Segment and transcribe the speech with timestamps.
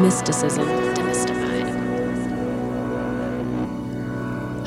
[0.00, 0.66] Mysticism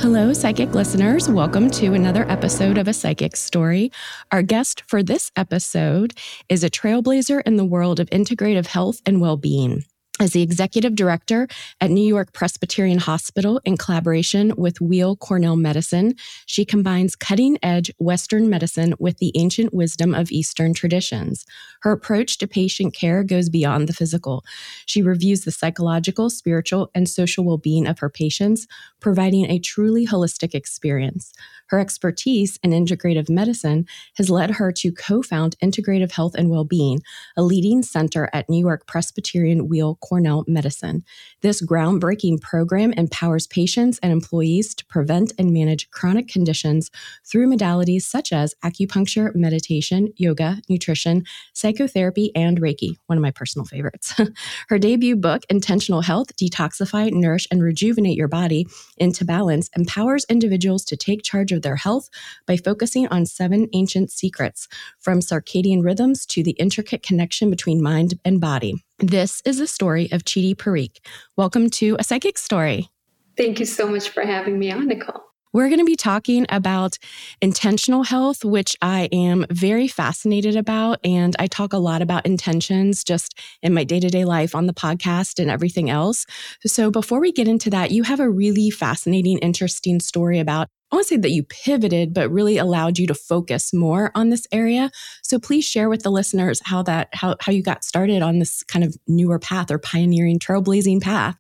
[0.03, 1.29] Hello, psychic listeners.
[1.29, 3.89] Welcome to another episode of A Psychic's Story.
[4.33, 6.13] Our guest for this episode
[6.49, 9.85] is a trailblazer in the world of integrative health and well being.
[10.23, 11.49] As the executive director
[11.81, 17.91] at New York Presbyterian Hospital in collaboration with Weill Cornell Medicine, she combines cutting edge
[17.97, 21.45] Western medicine with the ancient wisdom of Eastern traditions.
[21.81, 24.45] Her approach to patient care goes beyond the physical.
[24.85, 28.65] She reviews the psychological, spiritual, and social well being of her patients,
[29.01, 31.33] providing a truly holistic experience.
[31.73, 37.01] Her expertise in integrative medicine has led her to co found Integrative Health and Wellbeing,
[37.35, 41.03] a leading center at New York Presbyterian Weill Cornell Medicine.
[41.43, 46.89] This groundbreaking program empowers patients and employees to prevent and manage chronic conditions
[47.25, 53.65] through modalities such as acupuncture, meditation, yoga, nutrition, psychotherapy, and Reiki, one of my personal
[53.65, 54.13] favorites.
[54.69, 58.65] Her debut book, Intentional Health Detoxify, Nourish, and Rejuvenate Your Body
[58.95, 62.09] into Balance, empowers individuals to take charge of their health
[62.47, 68.13] by focusing on seven ancient secrets, from circadian rhythms to the intricate connection between mind
[68.23, 68.81] and body.
[68.99, 70.99] This is the story of Chiti Parikh.
[71.35, 72.89] Welcome to A Psychic's Story.
[73.35, 75.19] Thank you so much for having me on, Nichole.
[75.51, 76.97] We're going to be talking about
[77.41, 80.99] intentional health, which I am very fascinated about.
[81.03, 84.67] And I talk a lot about intentions just in my day to day life on
[84.67, 86.25] the podcast and everything else.
[86.65, 90.95] So before we get into that, you have a really fascinating, interesting story about I
[90.95, 94.45] want to say that you pivoted, but really allowed you to focus more on this
[94.51, 94.91] area.
[95.23, 98.61] So please share with the listeners how that how how you got started on this
[98.61, 101.35] kind of newer path or pioneering trailblazing path.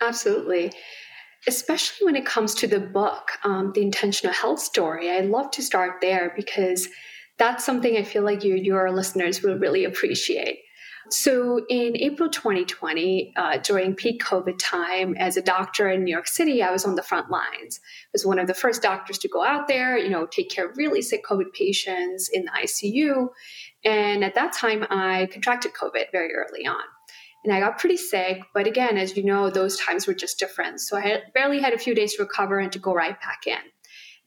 [0.00, 0.72] Absolutely.
[1.46, 5.62] Especially when it comes to the book, um, The Intentional Health Story, I love to
[5.62, 6.88] start there because
[7.36, 10.60] that's something I feel like you, your listeners will really appreciate.
[11.08, 16.26] So, in April 2020, uh, during peak COVID time, as a doctor in New York
[16.26, 17.80] City, I was on the front lines.
[18.06, 20.68] I was one of the first doctors to go out there, you know, take care
[20.68, 23.28] of really sick COVID patients in the ICU.
[23.84, 26.82] And at that time, I contracted COVID very early on.
[27.44, 28.42] And I got pretty sick.
[28.52, 30.80] But again, as you know, those times were just different.
[30.80, 33.46] So I had, barely had a few days to recover and to go right back
[33.46, 33.58] in.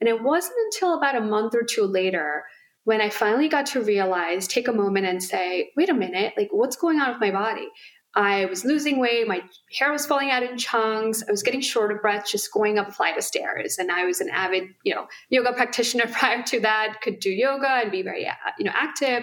[0.00, 2.44] And it wasn't until about a month or two later
[2.90, 6.48] when I finally got to realize, take a moment and say, wait a minute, like
[6.50, 7.68] what's going on with my body?
[8.16, 9.44] I was losing weight, my
[9.78, 12.88] hair was falling out in chunks, I was getting short of breath just going up
[12.88, 13.78] a flight of stairs.
[13.78, 17.68] And I was an avid, you know, yoga practitioner prior to that, could do yoga
[17.68, 19.22] and be very, uh, you know, active.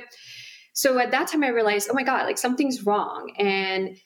[0.71, 3.33] So at that time I realized, oh my God, like something's wrong.
[3.37, 3.97] And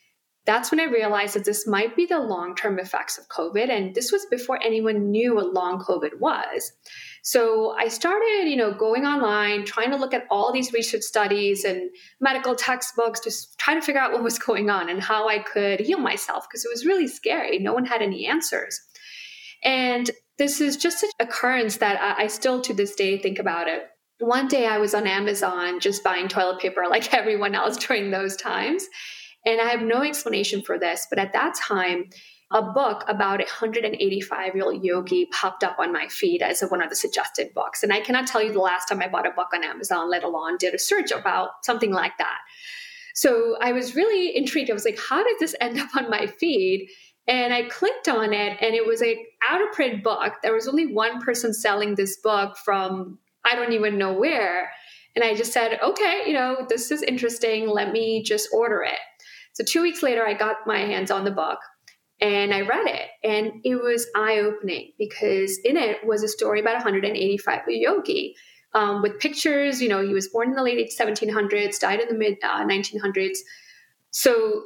[0.44, 3.70] that's when I realized that this might be the long term effects of COVID.
[3.70, 6.72] And this was before anyone knew what long COVID was.
[7.24, 11.64] So I started, you know, going online, trying to look at all these research studies
[11.64, 11.88] and
[12.20, 15.78] medical textbooks, just trying to figure out what was going on and how I could
[15.78, 17.60] heal myself because it was really scary.
[17.60, 18.80] No one had any answers.
[19.62, 23.68] And this is just an occurrence that I, I still to this day think about
[23.68, 23.84] it.
[24.18, 28.34] One day I was on Amazon just buying toilet paper like everyone else during those
[28.34, 28.84] times.
[29.46, 32.10] And I have no explanation for this, but at that time,
[32.52, 36.82] a book about a 185 year old yogi popped up on my feed as one
[36.82, 37.82] of the suggested books.
[37.82, 40.24] And I cannot tell you the last time I bought a book on Amazon, let
[40.24, 42.38] alone did a search about something like that.
[43.14, 44.70] So I was really intrigued.
[44.70, 46.88] I was like, how did this end up on my feed?
[47.28, 49.16] And I clicked on it, and it was a
[49.48, 50.34] out of print book.
[50.42, 54.72] There was only one person selling this book from I don't even know where.
[55.14, 57.68] And I just said, okay, you know, this is interesting.
[57.68, 58.98] Let me just order it.
[59.52, 61.58] So two weeks later, I got my hands on the book
[62.22, 66.60] and I read it, and it was eye opening because in it was a story
[66.60, 68.36] about 185 yogi
[68.74, 69.82] um, with pictures.
[69.82, 73.38] You know, he was born in the late 1700s, died in the mid uh, 1900s.
[74.12, 74.62] So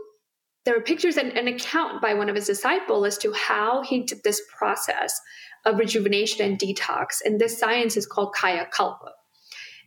[0.67, 4.03] there were pictures and an account by one of his disciples as to how he
[4.03, 5.19] did this process
[5.65, 7.23] of rejuvenation and detox.
[7.25, 9.13] And this science is called Kaya Kalpa.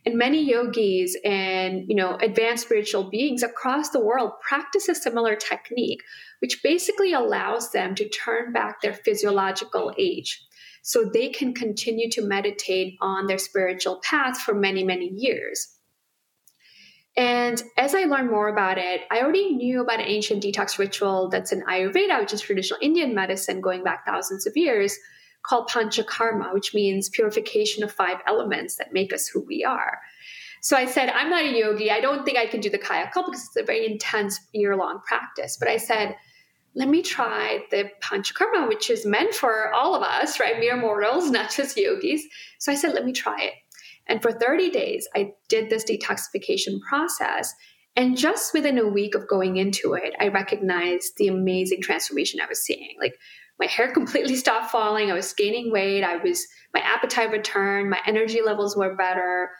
[0.06, 5.36] And many yogis and you know advanced spiritual beings across the world practice a similar
[5.36, 6.02] technique,
[6.40, 10.42] which basically allows them to turn back their physiological age
[10.82, 15.76] so they can continue to meditate on their spiritual path for many, many years.
[17.16, 21.28] And as I learned more about it, I already knew about an ancient detox ritual
[21.28, 24.96] that's in Ayurveda, which is traditional Indian medicine going back thousands of years,
[25.42, 29.98] called Panchakarma, which means purification of five elements that make us who we are.
[30.62, 31.90] So I said, I'm not a yogi.
[31.90, 34.76] I don't think I can do the Kaya Kalpa because it's a very intense year
[34.76, 35.56] long practice.
[35.58, 36.16] But I said,
[36.74, 40.60] let me try the Panchakarma, which is meant for all of us, right?
[40.60, 42.22] Mere mortals, not just yogis.
[42.58, 43.54] So I said, let me try it.
[44.06, 47.54] And for 30 days, I did this detoxification process.
[47.96, 52.46] And just within a week of going into it, I recognized the amazing transformation I
[52.46, 52.96] was seeing.
[53.00, 53.18] Like
[53.60, 55.10] my hair completely stopped falling.
[55.10, 56.02] I was gaining weight.
[56.02, 57.90] I was, my appetite returned.
[57.90, 59.50] My energy levels were better.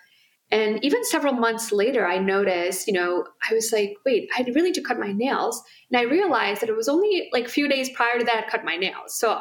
[0.53, 4.73] And even several months later, I noticed, you know, I was like, wait, I really
[4.73, 5.63] to cut my nails.
[5.91, 8.51] And I realized that it was only like a few days prior to that I
[8.51, 9.17] cut my nails.
[9.17, 9.41] So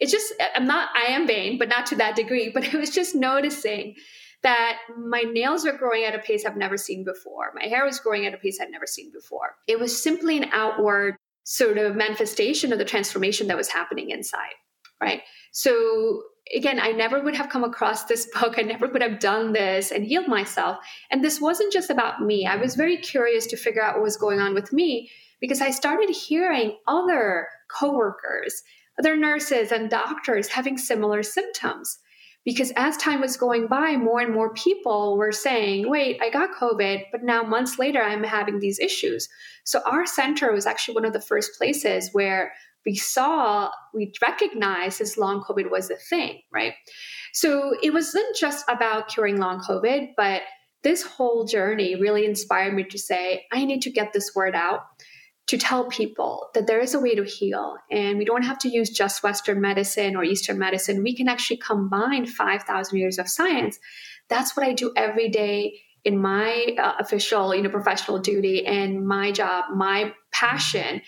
[0.00, 2.50] it's just, I'm not, I am vain, but not to that degree.
[2.54, 3.94] But I was just noticing
[4.42, 7.52] that my nails were growing at a pace I've never seen before.
[7.54, 9.54] My hair was growing at a pace I'd never seen before.
[9.66, 14.54] It was simply an outward sort of manifestation of the transformation that was happening inside,
[15.00, 15.22] right?
[15.52, 16.22] So
[16.54, 18.58] again, I never would have come across this book.
[18.58, 20.78] I never would have done this and healed myself.
[21.10, 22.46] And this wasn't just about me.
[22.46, 25.10] I was very curious to figure out what was going on with me
[25.40, 28.62] because I started hearing other coworkers,
[28.98, 31.98] other nurses and doctors having similar symptoms.
[32.44, 36.56] Because as time was going by, more and more people were saying, wait, I got
[36.58, 39.28] COVID, but now months later, I'm having these issues.
[39.64, 42.52] So our center was actually one of the first places where
[42.86, 46.72] we saw, we recognized this long COVID was a thing, right?
[47.34, 50.42] So it wasn't just about curing long COVID, but
[50.82, 54.80] this whole journey really inspired me to say, I need to get this word out
[55.50, 58.68] to tell people that there is a way to heal and we don't have to
[58.68, 61.02] use just Western medicine or Eastern medicine.
[61.02, 63.76] We can actually combine 5,000 years of science.
[64.28, 69.04] That's what I do every day in my uh, official, you know, professional duty and
[69.04, 71.02] my job, my passion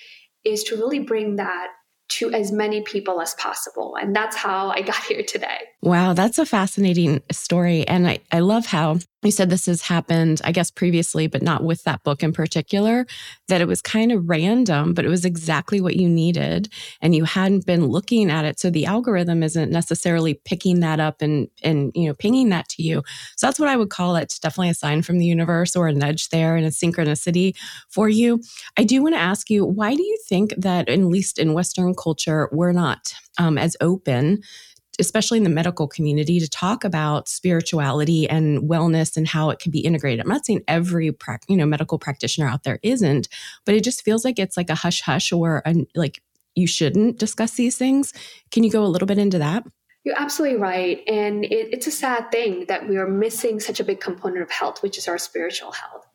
[0.44, 1.68] is to really bring that
[2.08, 3.94] to as many people as possible.
[3.94, 5.58] And that's how I got here today.
[5.82, 7.86] Wow, that's a fascinating story.
[7.86, 11.62] And I, I love how you said this has happened, I guess, previously, but not
[11.62, 13.06] with that book in particular,
[13.48, 16.68] that it was kind of random, but it was exactly what you needed.
[17.00, 18.58] And you hadn't been looking at it.
[18.58, 22.82] So the algorithm isn't necessarily picking that up and, and, you know, pinging that to
[22.82, 23.02] you.
[23.36, 24.34] So that's what I would call it.
[24.42, 27.54] Definitely a sign from the universe or a nudge there and a synchronicity
[27.88, 28.40] for you.
[28.76, 31.94] I do want to ask you, why do you think that, at least in Western
[31.94, 34.42] culture, we're not um, as open
[34.98, 39.70] especially in the medical community, to talk about spirituality and wellness and how it can
[39.70, 40.20] be integrated.
[40.20, 41.14] I'm not saying every
[41.48, 43.28] you know medical practitioner out there isn't,
[43.64, 46.22] but it just feels like it's like a hush hush or a, like
[46.54, 48.12] you shouldn't discuss these things.
[48.50, 49.64] Can you go a little bit into that?
[50.04, 51.00] You're absolutely right.
[51.06, 54.50] And it, it's a sad thing that we are missing such a big component of
[54.50, 56.06] health, which is our spiritual health.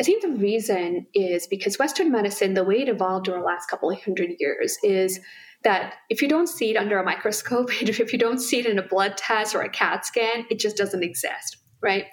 [0.00, 3.66] I think the reason is because Western medicine, the way it evolved over the last
[3.66, 5.20] couple of hundred years, is
[5.62, 8.78] that if you don't see it under a microscope, if you don't see it in
[8.78, 12.04] a blood test or a CAT scan, it just doesn't exist right?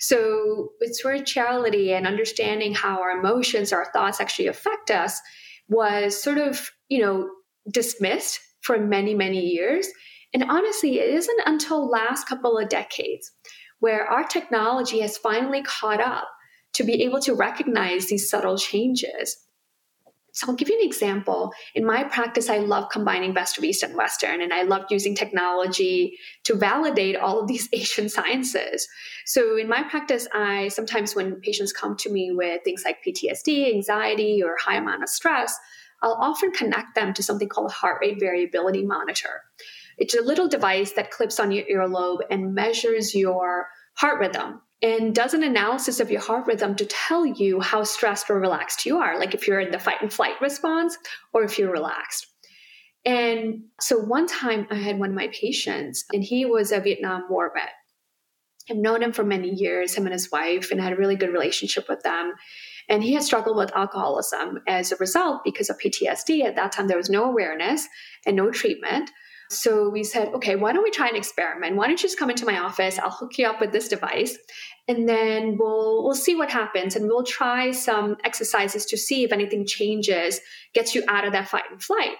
[0.00, 5.20] So its spirituality and understanding how our emotions, our thoughts actually affect us
[5.68, 7.30] was sort of, you know,
[7.70, 9.86] dismissed for many, many years.
[10.34, 13.30] And honestly, it isn't until last couple of decades
[13.80, 16.28] where our technology has finally caught up
[16.74, 19.36] to be able to recognize these subtle changes.
[20.32, 21.52] So I'll give you an example.
[21.74, 25.14] In my practice, I love combining best of East and Western, and I love using
[25.14, 28.88] technology to validate all of these Asian sciences.
[29.26, 33.72] So in my practice, I sometimes when patients come to me with things like PTSD,
[33.72, 35.54] anxiety, or high amount of stress,
[36.02, 39.42] I'll often connect them to something called a heart rate variability monitor.
[39.98, 45.14] It's a little device that clips on your earlobe and measures your heart rhythm and
[45.14, 48.98] does an analysis of your heart rhythm to tell you how stressed or relaxed you
[48.98, 50.98] are, like if you're in the fight and flight response
[51.32, 52.26] or if you're relaxed.
[53.04, 57.24] And so one time I had one of my patients, and he was a Vietnam
[57.28, 57.70] War vet.
[58.70, 61.32] I've known him for many years, him and his wife, and had a really good
[61.32, 62.34] relationship with them.
[62.88, 66.44] And he had struggled with alcoholism as a result because of PTSD.
[66.44, 67.88] At that time, there was no awareness
[68.24, 69.10] and no treatment.
[69.52, 71.76] So we said, okay, why don't we try an experiment?
[71.76, 72.98] Why don't you just come into my office?
[72.98, 74.36] I'll hook you up with this device
[74.88, 79.32] and then we'll we'll see what happens and we'll try some exercises to see if
[79.32, 80.40] anything changes,
[80.74, 82.16] gets you out of that fight and flight.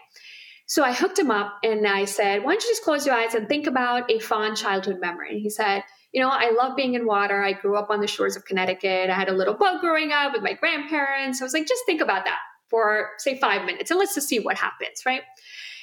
[0.67, 3.35] So I hooked him up and I said, why don't you just close your eyes
[3.35, 5.31] and think about a fond childhood memory?
[5.31, 7.43] And he said, you know, I love being in water.
[7.43, 9.11] I grew up on the shores of Connecticut.
[9.11, 11.41] I had a little boat growing up with my grandparents.
[11.41, 14.39] I was like, just think about that for, say, five minutes and let's just see
[14.39, 15.23] what happens, right?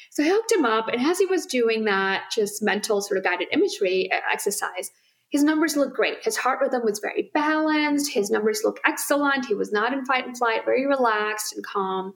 [0.10, 0.88] So I hooked him up.
[0.88, 4.92] And as he was doing that, just mental sort of guided imagery uh, exercise,
[5.30, 6.24] his numbers looked great.
[6.24, 8.12] His heart rhythm was very balanced.
[8.12, 9.46] His numbers looked excellent.
[9.46, 12.14] He was not in fight and flight, very relaxed and calm.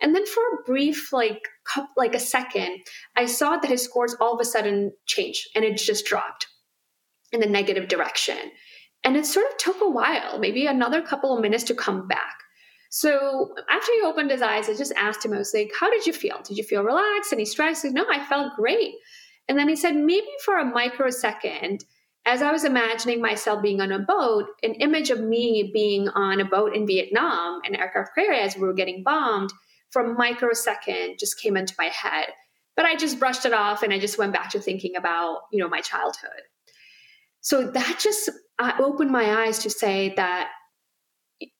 [0.00, 1.48] And then for a brief, like,
[1.96, 2.80] like a second,
[3.16, 6.46] I saw that his scores all of a sudden changed and it just dropped
[7.32, 8.38] in the negative direction.
[9.02, 12.43] And it sort of took a while, maybe another couple of minutes to come back.
[12.96, 16.06] So after he opened his eyes, I just asked him, I was like, How did
[16.06, 16.38] you feel?
[16.44, 17.32] Did you feel relaxed?
[17.32, 17.82] And Any stress?
[17.82, 18.94] Said, no, I felt great.
[19.48, 21.84] And then he said, Maybe for a microsecond,
[22.24, 26.40] as I was imagining myself being on a boat, an image of me being on
[26.40, 29.52] a boat in Vietnam, an aircraft carrier as we were getting bombed,
[29.90, 32.28] for a microsecond just came into my head.
[32.76, 35.58] But I just brushed it off and I just went back to thinking about, you
[35.58, 36.42] know, my childhood.
[37.40, 40.50] So that just uh, opened my eyes to say that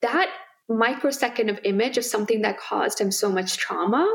[0.01, 0.29] that
[0.69, 4.07] microsecond of image of something that caused him so much trauma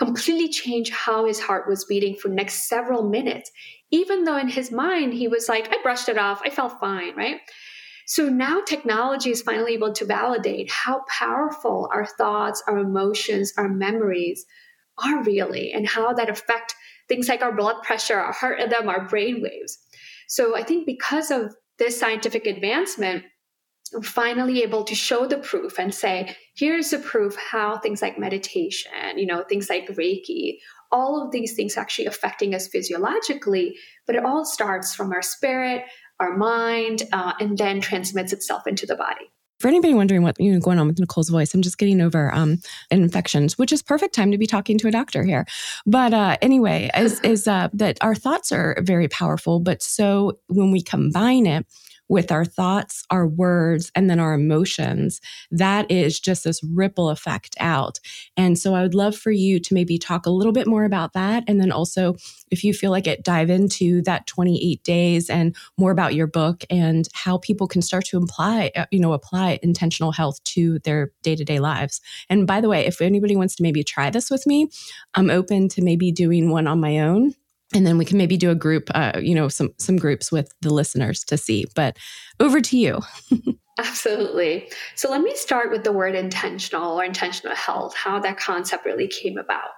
[0.00, 3.50] completely changed how his heart was beating for next several minutes.
[3.90, 6.40] Even though in his mind he was like i brushed it off.
[6.44, 7.36] I felt fine right?
[8.06, 13.68] So now technology is finally able to validate how powerful our thoughts our emotions our
[13.68, 14.46] memories
[15.04, 16.74] are really and how that affect
[17.08, 19.78] things like our blood pressure our heart rhythm our brain waves.
[20.28, 23.24] So I think because of this scientific advancement,
[24.02, 29.16] finally able to show the proof and say, here's the proof how things like meditation,
[29.16, 30.58] you know, things like Reiki,
[30.92, 35.84] all of these things actually affecting us physiologically, but it all starts from our spirit,
[36.18, 39.30] our mind, uh, and then transmits itself into the body.
[39.58, 42.34] For anybody wondering what you know going on with Nichole's voice, I'm just getting over
[42.34, 42.58] um,
[42.90, 45.44] infections, which is perfect time to be talking to a doctor here.
[45.84, 50.70] But uh, anyway, is is uh, that our thoughts are very powerful, but so when
[50.70, 51.66] we combine it
[52.10, 55.20] with our thoughts, our words, and then our emotions,
[55.52, 58.00] that is just this ripple effect out.
[58.36, 61.12] And so I would love for you to maybe talk a little bit more about
[61.12, 61.44] that.
[61.46, 62.16] And then also,
[62.50, 66.64] if you feel like it, dive into that 28 days and more about your book
[66.68, 71.12] and how people can start to apply, uh, you know, apply intentional health to their
[71.22, 72.00] day to day lives.
[72.28, 74.68] And by the way, if anybody wants to maybe try this with me,
[75.14, 77.34] I'm open to maybe doing one on my own
[77.74, 80.52] and then we can maybe do a group uh, you know some some groups with
[80.60, 81.96] the listeners to see but
[82.38, 83.00] over to you.
[83.78, 84.70] Absolutely.
[84.94, 89.08] So let me start with the word intentional or intentional health how that concept really
[89.08, 89.70] came about.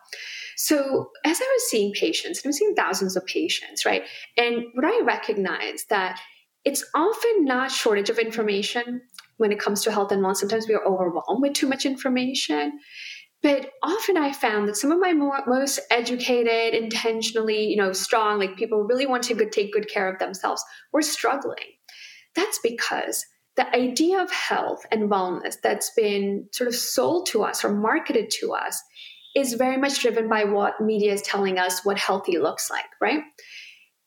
[0.56, 4.02] So as i was seeing patients and i'm seeing thousands of patients right?
[4.37, 6.20] And what i recognize that
[6.64, 9.02] it's often not shortage of information
[9.38, 10.37] when it comes to health and wellness.
[10.37, 12.78] Sometimes we are overwhelmed with too much information
[13.42, 18.38] but often I found that some of my more, most educated, intentionally, you know, strong,
[18.38, 21.56] like people really want to good, take good care of themselves, were struggling.
[22.34, 27.64] That's because the idea of health and wellness that's been sort of sold to us
[27.64, 28.80] or marketed to us
[29.34, 33.22] is very much driven by what media is telling us what healthy looks like, right?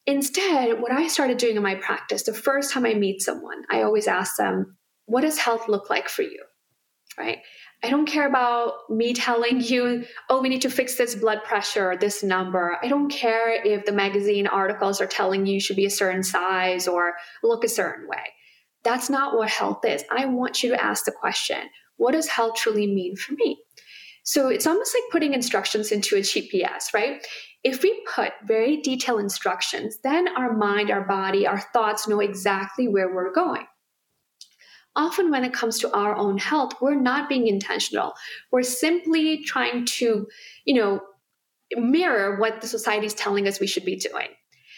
[0.08, 3.82] Instead, what I started doing in my practice, the first time I meet someone, I
[3.82, 6.44] always ask them, what does health look like for you?
[7.18, 7.39] Right?
[7.84, 11.96] I don't care about me telling you, oh, we need to fix this blood pressure,
[11.96, 12.77] this number.
[12.82, 16.24] I don't care if the magazine articles are telling you, you should be a certain
[16.24, 17.13] size or
[17.44, 18.34] look a certain way.
[18.84, 20.03] That's not what health is.
[20.12, 23.58] I want you to ask the question what does health truly mean for me?
[24.24, 27.25] So it's almost like putting instructions into a GPS, right?
[27.63, 32.88] If we put very detailed instructions, then our mind, our body, our thoughts know exactly
[32.88, 33.65] where we're going
[34.96, 38.14] often when it comes to our own health, we're not being intentional.
[38.52, 40.28] We're simply trying to,
[40.66, 41.02] you know,
[41.75, 44.28] mirror what the society is telling us we should be doing.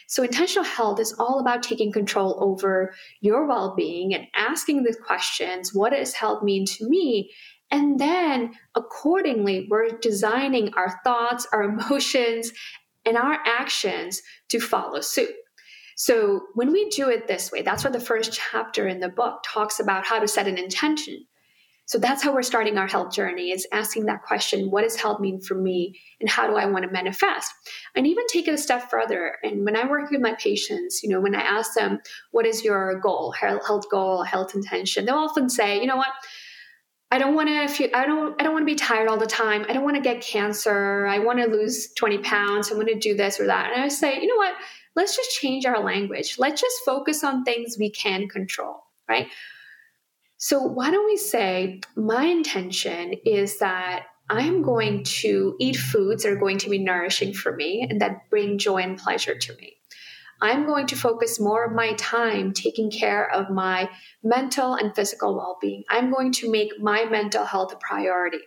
[0.07, 4.95] So, intentional health is all about taking control over your well being and asking the
[4.95, 7.31] questions what does health mean to me?
[7.71, 12.53] And then, accordingly, we're designing our thoughts, our emotions,
[13.05, 15.33] and our actions to follow suit.
[15.99, 19.43] So when we do it this way, that's what the first chapter in the book
[19.43, 21.25] talks about how to set an intention.
[21.87, 25.19] So that's how we're starting our health journey is asking that question, what does health
[25.19, 27.51] mean for me and how do I want to manifest?
[27.95, 29.37] And even take it a step further.
[29.41, 31.99] And when I work with my patients, you know, when I ask them,
[32.29, 36.11] what is your goal, health goal, health intention, they'll often say, you know what?
[37.09, 39.65] I don't want to I don't I don't want to be tired all the time.
[39.69, 41.07] I don't want to get cancer.
[41.07, 42.69] I want to lose 20 pounds.
[42.69, 43.71] I want to do this or that.
[43.73, 44.53] And I say, you know what?
[44.97, 46.37] Let's just change our language.
[46.39, 48.77] Let's just focus on things we can control,
[49.07, 49.27] right?
[50.37, 56.31] So why don't we say my intention is that I'm going to eat foods that
[56.31, 59.75] are going to be nourishing for me and that bring joy and pleasure to me.
[60.41, 63.91] I'm going to focus more of my time taking care of my
[64.23, 65.83] mental and physical well being.
[65.91, 68.39] I'm going to make my mental health a priority.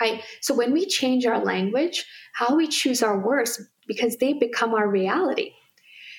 [0.00, 0.24] Right?
[0.40, 2.04] So when we change our language,
[2.34, 5.52] how we choose our words, because they become our reality.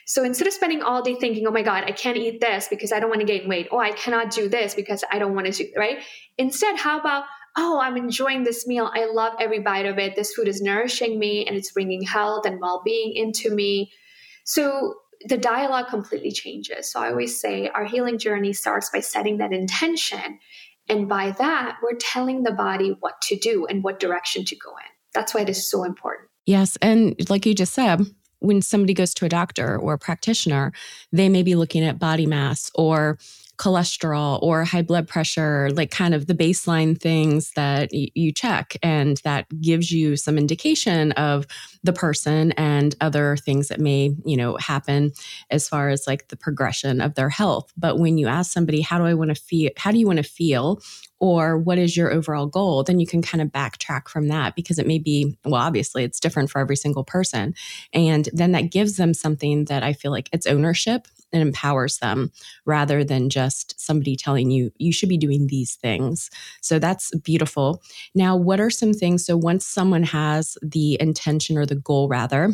[0.05, 2.91] So instead of spending all day thinking, oh my God, I can't eat this because
[2.91, 3.69] I don't want to gain weight.
[3.71, 5.99] Oh, I cannot do this because I don't want to do, right?
[6.37, 7.23] Instead, how about,
[7.57, 8.91] oh, I'm enjoying this meal.
[8.93, 10.15] I love every bite of it.
[10.15, 13.91] This food is nourishing me and it's bringing health and well being into me.
[14.43, 16.91] So the dialogue completely changes.
[16.91, 20.39] So I always say our healing journey starts by setting that intention.
[20.89, 24.71] And by that, we're telling the body what to do and what direction to go
[24.71, 24.91] in.
[25.13, 26.29] That's why it is so important.
[26.45, 26.77] Yes.
[26.81, 28.05] And like you just said,
[28.39, 30.73] when somebody goes to a doctor or a practitioner,
[31.13, 33.17] they may be looking at body mass or
[33.57, 38.75] cholesterol or high blood pressure, like kind of the baseline things that y- you check.
[38.81, 41.45] And that gives you some indication of
[41.83, 45.11] the person and other things that may, you know, happen
[45.51, 47.71] as far as like the progression of their health.
[47.77, 49.71] But when you ask somebody, how do I want to feel?
[49.77, 50.81] How do you want to feel?
[51.19, 54.77] or what is your overall goal, then you can kind of backtrack from that because
[54.77, 57.53] it may be, well, obviously it's different for every single person.
[57.93, 62.31] And then that gives them something that I feel like it's ownership and empowers them
[62.65, 66.29] rather than just somebody telling you, you should be doing these things.
[66.61, 67.81] So that's beautiful.
[68.15, 69.25] Now, what are some things?
[69.25, 72.53] So once someone has the intention or the goal, rather,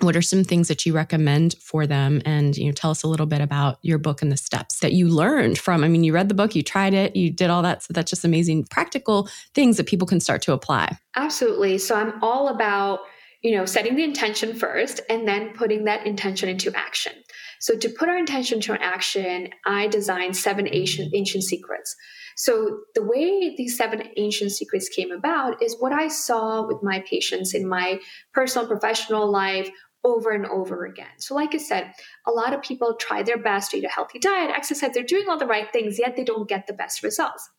[0.00, 3.08] what are some things that you recommend for them and you know tell us a
[3.08, 6.12] little bit about your book and the steps that you learned from i mean you
[6.12, 9.28] read the book you tried it you did all that so that's just amazing practical
[9.54, 13.00] things that people can start to apply absolutely so i'm all about
[13.42, 17.12] you know setting the intention first and then putting that intention into action
[17.60, 21.96] so to put our intention to an action i designed seven ancient, ancient secrets
[22.38, 27.00] so the way these seven ancient secrets came about is what I saw with my
[27.00, 27.98] patients in my
[28.32, 29.68] personal professional life
[30.04, 31.18] over and over again.
[31.18, 31.92] So, like I said,
[32.28, 35.28] a lot of people try their best to eat a healthy diet, exercise, they're doing
[35.28, 37.50] all the right things, yet they don't get the best results.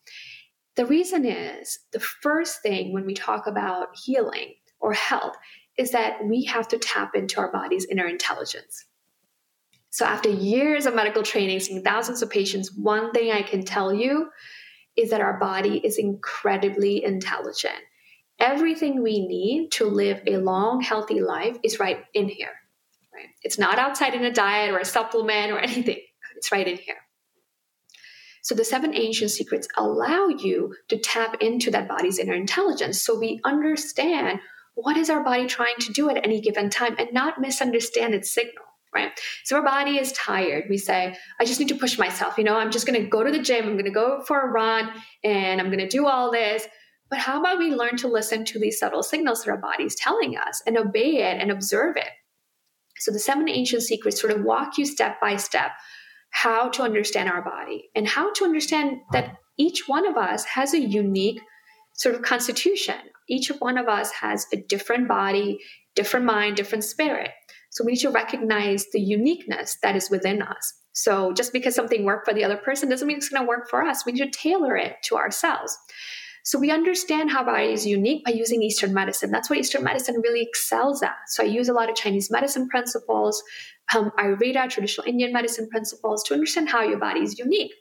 [0.76, 5.36] The reason is the first thing when we talk about healing or health
[5.76, 8.86] is that we have to tap into our body's inner intelligence.
[9.90, 13.92] So, after years of medical training, seeing thousands of patients, one thing I can tell
[13.92, 14.30] you
[14.96, 17.74] is that our body is incredibly intelligent
[18.40, 22.52] everything we need to live a long, healthy life is right in here.
[23.14, 23.28] Right?
[23.42, 26.00] It's not outside in a diet or a supplement or anything.
[26.36, 26.96] It's right in here.
[28.42, 33.02] So the seven ancient secrets allow you to tap into that body's inner intelligence.
[33.02, 34.40] So we understand
[34.74, 38.32] what is our body trying to do at any given time and not misunderstand its
[38.32, 39.12] signal right?
[39.44, 40.64] So our body is tired.
[40.68, 42.36] We say, I just need to push myself.
[42.38, 43.66] You know, I'm just going to go to the gym.
[43.66, 44.90] I'm going to go for a run
[45.22, 46.66] and I'm going to do all this.
[47.08, 49.94] But how about we learn to listen to these subtle signals that our body is
[49.96, 52.10] telling us and obey it and observe it?
[52.98, 55.72] So the seven ancient secrets sort of walk you step by step
[56.30, 60.74] how to understand our body and how to understand that each one of us has
[60.74, 61.40] a unique
[61.94, 62.96] sort of constitution.
[63.28, 65.58] Each one of us has a different body,
[65.94, 67.30] different mind, different spirit.
[67.70, 70.74] So we need to recognize the uniqueness that is within us.
[70.92, 73.70] So just because something worked for the other person doesn't mean it's going to work
[73.70, 74.04] for us.
[74.04, 75.76] We need to tailor it to ourselves.
[76.42, 79.30] So we understand how our body is unique by using Eastern medicine.
[79.30, 81.16] That's what Eastern medicine really excels at.
[81.28, 83.42] So I use a lot of Chinese medicine principles,
[83.94, 87.72] um, Ayurveda, traditional Indian medicine principles to understand how your body is unique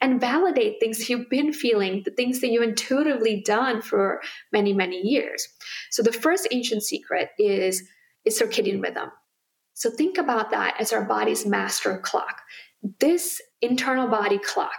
[0.00, 4.20] and validate things you've been feeling, the things that you intuitively done for
[4.52, 5.46] many, many years.
[5.90, 7.88] So the first ancient secret is,
[8.24, 9.10] is circadian rhythm.
[9.80, 12.42] So think about that as our body's master clock.
[12.98, 14.76] This internal body clock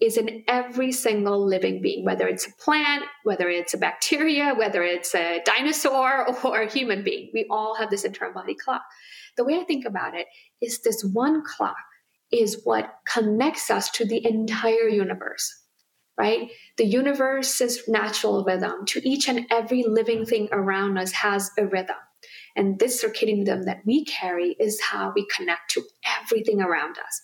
[0.00, 4.82] is in every single living being, whether it's a plant, whether it's a bacteria, whether
[4.82, 7.30] it's a dinosaur or a human being.
[7.34, 8.80] We all have this internal body clock.
[9.36, 10.26] The way I think about it
[10.62, 11.76] is this one clock
[12.32, 15.52] is what connects us to the entire universe,
[16.16, 16.50] right?
[16.78, 21.96] The universe's natural rhythm to each and every living thing around us has a rhythm.
[22.56, 25.82] And this circadian rhythm that we carry is how we connect to
[26.22, 27.22] everything around us.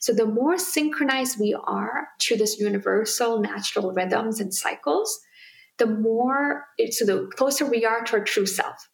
[0.00, 5.20] So the more synchronized we are to this universal natural rhythms and cycles,
[5.78, 8.88] the more, so the closer we are to our true self.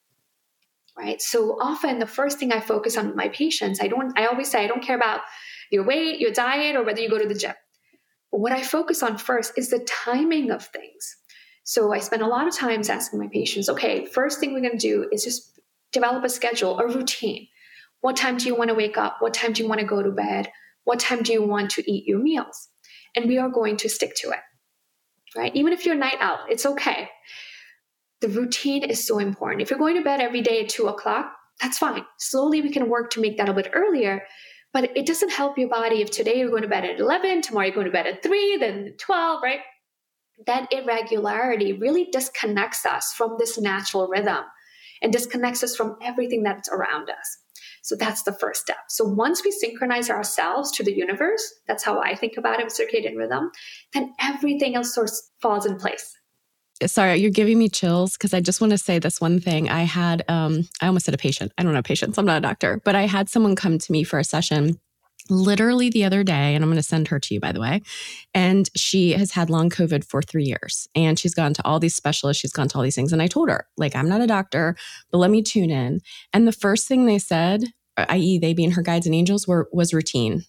[0.96, 1.22] Right.
[1.22, 4.50] So often the first thing I focus on with my patients, I don't, I always
[4.50, 5.20] say, I don't care about
[5.70, 7.54] your weight, your diet, or whether you go to the gym.
[8.32, 11.16] but what I focus on first is the timing of things.
[11.62, 14.78] So I spend a lot of times asking my patients, okay, first thing we're going
[14.78, 15.57] to do is just
[15.92, 17.48] develop a schedule, a routine.
[18.00, 19.16] What time do you want to wake up?
[19.20, 20.50] What time do you want to go to bed?
[20.84, 22.68] What time do you want to eat your meals?
[23.16, 24.40] And we are going to stick to it,
[25.36, 25.54] right?
[25.54, 27.08] Even if you're night owl, it's okay.
[28.20, 29.62] The routine is so important.
[29.62, 32.04] If you're going to bed every day at two o'clock, that's fine.
[32.18, 34.22] Slowly we can work to make that a bit earlier
[34.72, 37.66] but it doesn't help your body if today you're going to bed at 11, tomorrow
[37.66, 39.60] you're going to bed at 3, then 12, right?
[40.46, 44.44] That irregularity really disconnects us from this natural rhythm
[45.02, 47.38] and disconnects us from everything that's around us.
[47.82, 48.78] So that's the first step.
[48.88, 53.16] So once we synchronize ourselves to the universe, that's how I think about it circadian
[53.16, 53.50] rhythm,
[53.94, 56.14] then everything else sort of falls in place
[56.86, 59.68] sorry, you're giving me chills because I just want to say this one thing.
[59.68, 61.52] I had, um, I almost said a patient.
[61.58, 62.18] I don't have patients.
[62.18, 64.78] I'm not a doctor, but I had someone come to me for a session
[65.30, 67.82] literally the other day, and I'm going to send her to you, by the way.
[68.34, 71.94] And she has had long COVID for three years and she's gone to all these
[71.94, 72.40] specialists.
[72.40, 73.12] She's gone to all these things.
[73.12, 74.76] And I told her, like, I'm not a doctor,
[75.10, 76.00] but let me tune in.
[76.32, 77.64] And the first thing they said,
[77.96, 80.44] uh, i.e., they being her guides and angels, were was routine.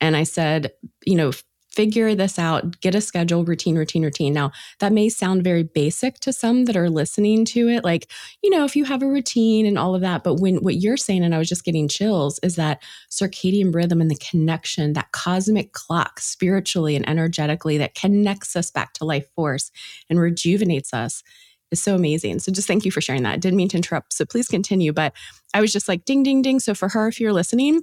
[0.00, 0.70] And I said,
[1.04, 1.32] you know,
[1.78, 4.32] figure this out, get a schedule, routine, routine, routine.
[4.32, 7.84] Now, that may sound very basic to some that are listening to it.
[7.84, 8.10] Like,
[8.42, 10.96] you know, if you have a routine and all of that, but when what you're
[10.96, 15.12] saying, and I was just getting chills, is that circadian rhythm and the connection, that
[15.12, 19.70] cosmic clock spiritually and energetically that connects us back to life force
[20.10, 21.22] and rejuvenates us
[21.70, 22.40] is so amazing.
[22.40, 23.34] So just thank you for sharing that.
[23.34, 24.14] I didn't mean to interrupt.
[24.14, 24.92] So please continue.
[24.92, 25.12] But
[25.54, 26.58] I was just like, ding, ding, ding.
[26.58, 27.82] So for her, if you're listening,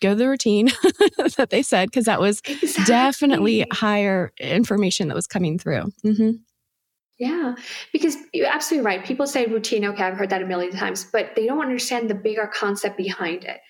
[0.00, 0.66] go the routine
[1.36, 2.84] that they said because that was exactly.
[2.84, 5.92] definitely higher information that was coming through.
[6.04, 6.30] Mm-hmm.
[7.18, 7.54] Yeah,
[7.92, 9.04] because you're absolutely right.
[9.04, 9.84] People say routine.
[9.84, 13.44] Okay, I've heard that a million times, but they don't understand the bigger concept behind
[13.44, 13.60] it.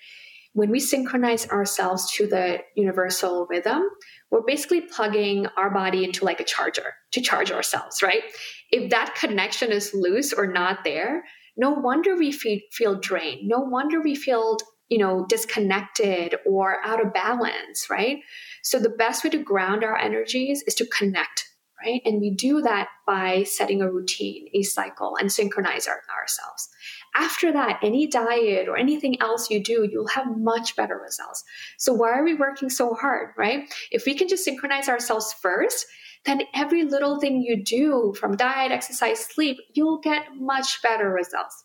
[0.53, 3.83] When we synchronize ourselves to the universal rhythm,
[4.31, 8.23] we're basically plugging our body into like a charger to charge ourselves, right?
[8.71, 11.25] If that connection is loose or not there,
[11.57, 13.49] no wonder we feel, feel drained.
[13.49, 14.59] No wonder we feel
[14.91, 18.19] you know, disconnected or out of balance, right?
[18.63, 21.47] So the best way to ground our energies is to connect,
[21.83, 22.03] right?
[22.05, 26.69] And we do that by setting a routine, a cycle, and synchronize our, ourselves.
[27.15, 31.45] After that, any diet or anything else you do, you'll have much better results.
[31.79, 33.73] So why are we working so hard, right?
[33.93, 35.87] If we can just synchronize ourselves first,
[36.27, 41.65] then every little thing you do from diet, exercise, sleep, you'll get much better results.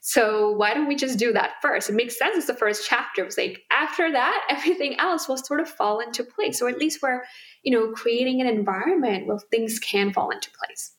[0.00, 1.90] So why don't we just do that first?
[1.90, 3.24] It makes sense It's the first chapter.
[3.24, 6.62] It's like after that, everything else will sort of fall into place.
[6.62, 7.22] Or at least we're,
[7.62, 10.92] you know, creating an environment where things can fall into place.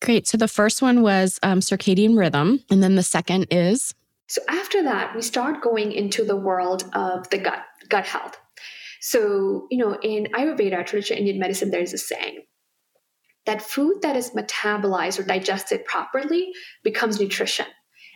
[0.00, 0.28] Great.
[0.28, 2.60] So the first one was um, circadian rhythm.
[2.70, 3.94] And then the second is?
[4.28, 8.38] So after that, we start going into the world of the gut, gut health.
[9.00, 12.44] So, you know, in Ayurveda, traditional Indian medicine, there's a saying
[13.44, 17.66] that food that is metabolized or digested properly becomes nutrition.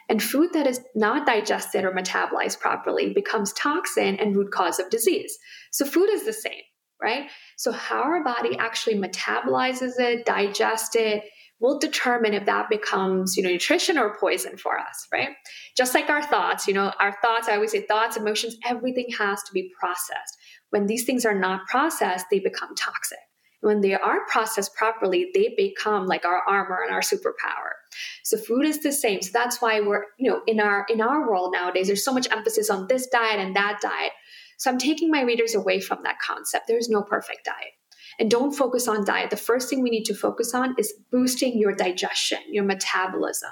[0.09, 4.89] And food that is not digested or metabolized properly becomes toxin and root cause of
[4.91, 5.37] disease.
[5.71, 6.63] So food is the same,
[7.03, 7.29] right?
[7.57, 11.25] So how our body actually metabolizes it, digests it,
[11.61, 15.31] will determine if that becomes, you know, nutrition or poison for us, right?
[15.77, 19.43] Just like our thoughts, you know, our thoughts, I always say thoughts, emotions, everything has
[19.43, 20.37] to be processed.
[20.71, 23.19] When these things are not processed, they become toxic.
[23.61, 27.78] When they are processed properly, they become like our armor and our superpower.
[28.25, 29.23] So food is the same.
[29.23, 32.29] So that's why we're, you know, in our in our world nowadays, there's so much
[32.31, 34.13] emphasis on this diet and that diet.
[34.59, 36.67] So I'm taking my readers away from that concept.
[36.67, 37.73] There's no perfect diet.
[38.19, 39.31] And don't focus on diet.
[39.31, 43.51] The first thing we need to focus on is boosting your digestion, your metabolism.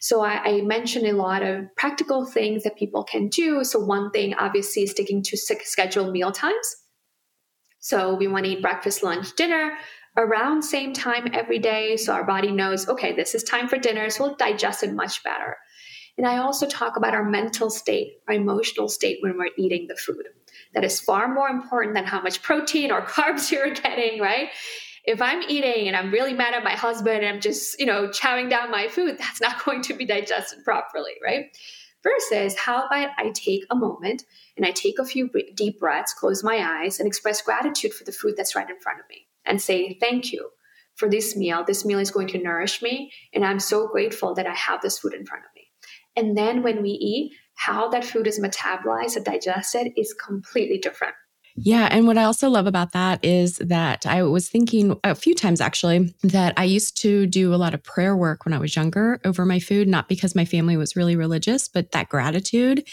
[0.00, 3.64] So I, I, mentioned a lot of practical things that people can do.
[3.64, 6.76] So one thing, obviously, is sticking to scheduled meal times.
[7.80, 9.76] So we want to eat breakfast, lunch, dinner
[10.16, 14.08] around same time every day so our body knows okay this is time for dinner
[14.08, 15.56] so we'll digest it much better.
[16.18, 19.96] And i also talk about our mental state our emotional state when we're eating the
[19.96, 20.24] food.
[20.74, 24.48] That is far more important than how much protein or carbs you're getting right?
[25.04, 28.08] If i'm eating and i'm really mad at my husband and i'm just you know
[28.08, 31.46] chowing down my food that's not going to be digested properly right?
[32.02, 34.22] Versus how about i take a moment
[34.56, 38.12] and i take a few deep breaths close my eyes and express gratitude for the
[38.12, 40.50] food that's right in front of me and say, Thank you
[40.96, 41.64] for this meal.
[41.66, 43.12] This meal is going to nourish me.
[43.34, 45.62] And I'm so grateful that I have this food in front of me.
[46.16, 51.14] And then when we eat, how that food is metabolized and digested is completely different.
[51.58, 51.88] Yeah.
[51.90, 55.62] And what I also love about that is that I was thinking a few times
[55.62, 59.18] actually that I used to do a lot of prayer work when I was younger
[59.24, 62.84] over my food, not because my family was really religious, but that gratitude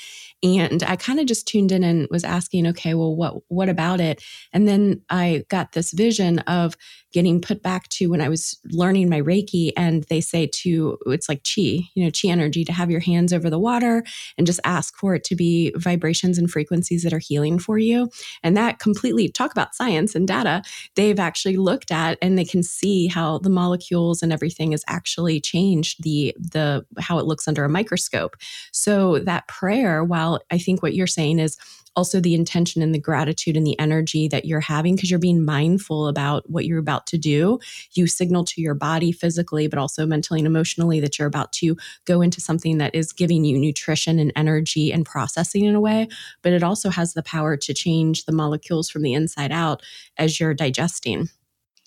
[0.44, 4.02] And I kind of just tuned in and was asking, okay, well, what what about
[4.02, 4.24] it?
[4.54, 6.76] And then I got this vision of
[7.14, 11.30] getting put back to when I was learning my Reiki, and they say to it's
[11.30, 14.04] like chi, you know, chi energy, to have your hands over the water
[14.38, 18.10] and just ask for it to be vibrations and frequencies that are healing for you.
[18.42, 20.64] And that completely talk about science and data.
[20.96, 25.40] They've actually looked at and they can see how the molecules and everything has actually
[25.42, 28.36] changed the the how it looks under a microscope.
[28.72, 31.58] So that prayer, while I think what you're saying is
[31.96, 35.46] also the intention and the gratitude and the energy that you're having because you're being
[35.46, 37.60] mindful about what you're about to do.
[37.92, 41.78] You signal to your body physically, but also mentally and emotionally that you're about to
[42.06, 46.08] go into something that is giving you nutrition and energy and processing in a way.
[46.42, 49.82] But it also has the power to change the molecules from the inside out
[50.18, 51.30] as you're digesting.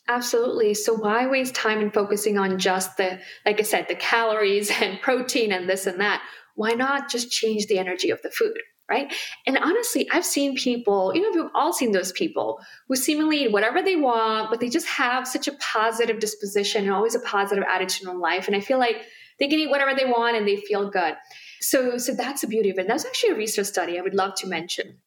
[0.08, 0.74] Absolutely.
[0.74, 5.00] So why waste time in focusing on just the, like I said, the calories and
[5.00, 6.22] protein and this and that?
[6.54, 8.56] Why not just change the energy of the food?
[8.88, 9.12] Right?
[9.46, 13.52] And honestly, I've seen people, you know, we've all seen those people who seemingly eat
[13.52, 17.64] whatever they want, but they just have such a positive disposition and always a positive
[17.68, 18.46] attitude in life.
[18.46, 19.02] And I feel like
[19.38, 21.14] they can eat whatever they want and they feel good.
[21.60, 22.86] So, so that's the beauty of it.
[22.86, 24.98] That was actually a research study I would love to mention.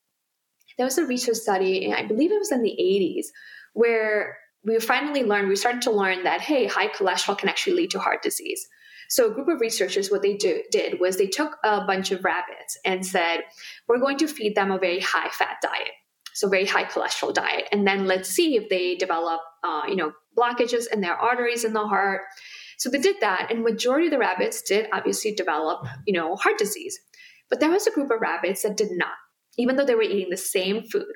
[0.78, 3.28] There was a research study, I believe it was in the 80s,
[3.74, 7.92] where we finally learned, we started to learn that, hey, high cholesterol can actually lead
[7.92, 8.68] to heart disease.
[9.10, 12.24] So a group of researchers, what they do, did was they took a bunch of
[12.24, 13.40] rabbits and said,
[13.88, 15.92] we're going to feed them a very high fat diet.
[16.36, 17.68] So very high cholesterol diet.
[17.72, 21.74] And then let's see if they develop, uh, you know, blockages in their arteries in
[21.74, 22.22] the heart.
[22.78, 23.52] So they did that.
[23.52, 26.98] And majority of the rabbits did obviously develop, you know, heart disease.
[27.50, 29.16] But there was a group of rabbits that did not,
[29.58, 31.12] even though they were eating the same food.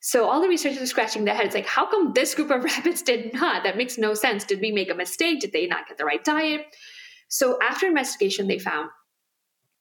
[0.00, 3.00] So all the researchers are scratching their heads like, how come this group of rabbits
[3.00, 3.64] did not?
[3.64, 4.44] That makes no sense.
[4.44, 5.40] Did we make a mistake?
[5.40, 6.66] Did they not get the right diet?
[7.28, 8.90] So after investigation, they found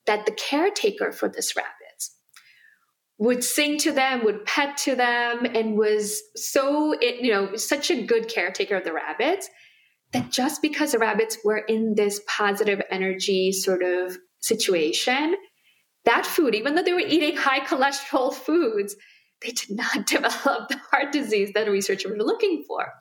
[0.06, 2.16] that the caretaker for this rabbits
[3.18, 8.04] would sing to them, would pet to them, and was so, you know, such a
[8.04, 9.50] good caretaker of the rabbits
[10.14, 15.36] that just because the rabbits were in this positive energy sort of situation,
[16.06, 18.96] that food, even though they were eating high cholesterol foods,
[19.42, 22.94] they did not develop the heart disease that researchers were looking for.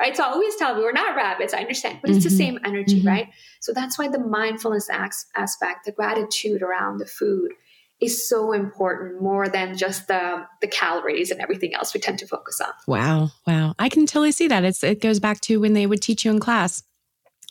[0.00, 0.16] Right.
[0.16, 2.28] So I always tell them we're not rabbits, I understand, but it's mm-hmm.
[2.28, 3.08] the same energy, mm-hmm.
[3.08, 3.28] right?
[3.60, 7.52] So that's why the mindfulness aspect, the gratitude around the food
[8.00, 12.26] is so important more than just the the calories and everything else we tend to
[12.26, 12.72] focus on.
[12.88, 13.30] Wow.
[13.46, 13.74] Wow.
[13.78, 14.64] I can totally see that.
[14.64, 16.82] It's it goes back to when they would teach you in class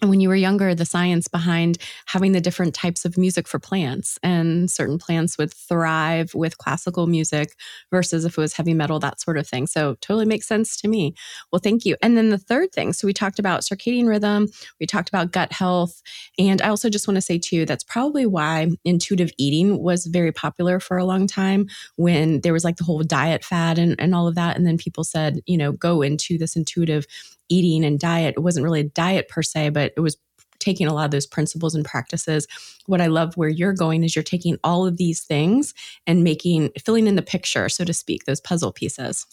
[0.09, 4.17] when you were younger, the science behind having the different types of music for plants,
[4.23, 7.55] and certain plants would thrive with classical music
[7.91, 9.67] versus if it was heavy metal, that sort of thing.
[9.67, 11.13] So, totally makes sense to me.
[11.51, 11.95] Well, thank you.
[12.01, 14.47] And then the third thing so, we talked about circadian rhythm,
[14.79, 16.01] we talked about gut health.
[16.37, 20.31] And I also just want to say, too, that's probably why intuitive eating was very
[20.31, 24.15] popular for a long time when there was like the whole diet fad and, and
[24.15, 24.57] all of that.
[24.57, 27.05] And then people said, you know, go into this intuitive
[27.51, 28.35] eating and diet.
[28.37, 30.17] It wasn't really a diet per se, but it was
[30.59, 32.47] taking a lot of those principles and practices.
[32.85, 35.73] What I love where you're going is you're taking all of these things
[36.07, 39.25] and making, filling in the picture, so to speak, those puzzle pieces.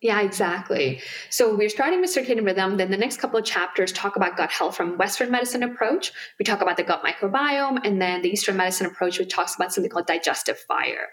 [0.00, 1.00] Yeah, exactly.
[1.30, 2.76] So we're starting with circadian rhythm.
[2.76, 6.12] Then the next couple of chapters talk about gut health from Western medicine approach.
[6.38, 9.72] We talk about the gut microbiome, and then the Eastern medicine approach, which talks about
[9.72, 11.08] something called digestive fire.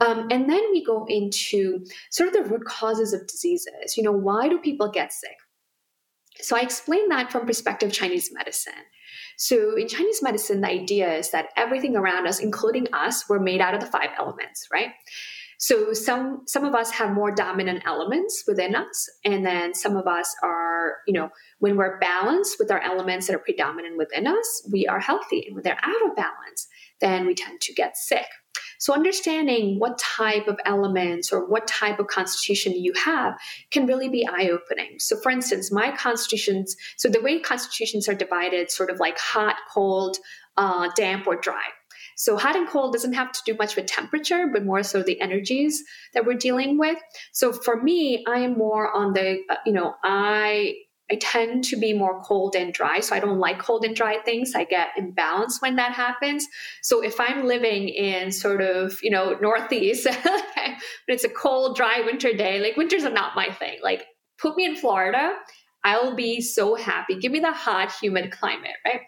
[0.00, 3.96] Um, and then we go into sort of the root causes of diseases.
[3.96, 5.36] You know, why do people get sick?
[6.40, 8.72] So I explain that from perspective Chinese medicine.
[9.38, 13.60] So in Chinese medicine, the idea is that everything around us, including us, we're made
[13.60, 14.90] out of the five elements, right?
[15.60, 20.06] So some some of us have more dominant elements within us, and then some of
[20.06, 24.68] us are, you know, when we're balanced with our elements that are predominant within us,
[24.72, 25.44] we are healthy.
[25.46, 26.68] And when they're out of balance,
[27.00, 28.26] then we tend to get sick.
[28.78, 33.36] So, understanding what type of elements or what type of constitution you have
[33.70, 34.98] can really be eye opening.
[34.98, 39.56] So, for instance, my constitutions, so the way constitutions are divided, sort of like hot,
[39.72, 40.16] cold,
[40.56, 41.64] uh, damp, or dry.
[42.16, 45.20] So hot and cold doesn't have to do much with temperature, but more so the
[45.20, 46.98] energies that we're dealing with.
[47.30, 50.74] So for me, I am more on the, uh, you know, I
[51.10, 53.00] I tend to be more cold and dry.
[53.00, 54.54] So I don't like cold and dry things.
[54.54, 56.46] I get imbalanced when that happens.
[56.82, 60.76] So if I'm living in sort of, you know, Northeast, but
[61.08, 63.78] it's a cold, dry winter day, like winters are not my thing.
[63.82, 64.04] Like
[64.38, 65.32] put me in Florida,
[65.84, 67.18] I'll be so happy.
[67.18, 69.00] Give me the hot, humid climate, right?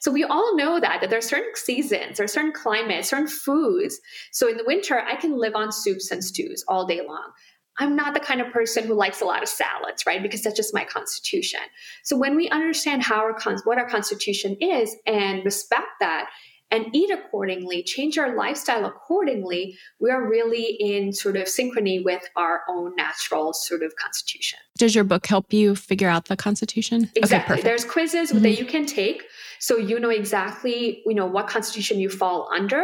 [0.00, 3.28] So we all know that that there are certain seasons, there are certain climates, certain
[3.28, 4.00] foods.
[4.32, 7.32] So in the winter, I can live on soups and stews all day long.
[7.80, 10.22] I'm not the kind of person who likes a lot of salads, right?
[10.22, 11.60] Because that's just my constitution.
[12.02, 16.28] So when we understand how our what our constitution is and respect that
[16.70, 22.22] and eat accordingly, change our lifestyle accordingly, we are really in sort of synchrony with
[22.36, 24.58] our own natural sort of constitution.
[24.76, 27.10] Does your book help you figure out the constitution?
[27.16, 27.54] Exactly.
[27.54, 28.42] Okay, There's quizzes mm-hmm.
[28.42, 29.24] that you can take
[29.60, 32.82] so you know exactly, you know, what constitution you fall under.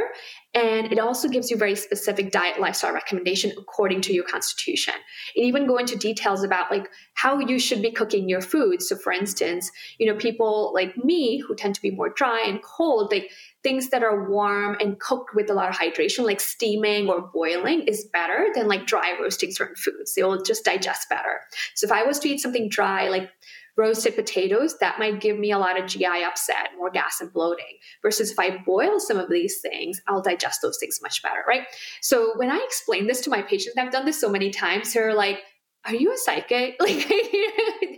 [0.56, 4.94] And it also gives you very specific diet lifestyle recommendation according to your constitution.
[5.34, 8.80] It even go into details about like how you should be cooking your food.
[8.80, 12.62] So for instance, you know, people like me who tend to be more dry and
[12.62, 13.30] cold, like
[13.62, 17.82] things that are warm and cooked with a lot of hydration, like steaming or boiling,
[17.82, 20.14] is better than like dry roasting certain foods.
[20.14, 21.42] They will just digest better.
[21.74, 23.28] So if I was to eat something dry, like
[23.76, 27.78] roasted potatoes, that might give me a lot of GI upset, more gas and bloating.
[28.02, 31.66] Versus if I boil some of these things, I'll digest those things much better, right?
[32.00, 35.14] So when I explain this to my patients, I've done this so many times, they're
[35.14, 35.40] like,
[35.86, 36.76] are you a psychic?
[36.80, 37.08] Like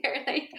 [0.02, 0.50] they're like,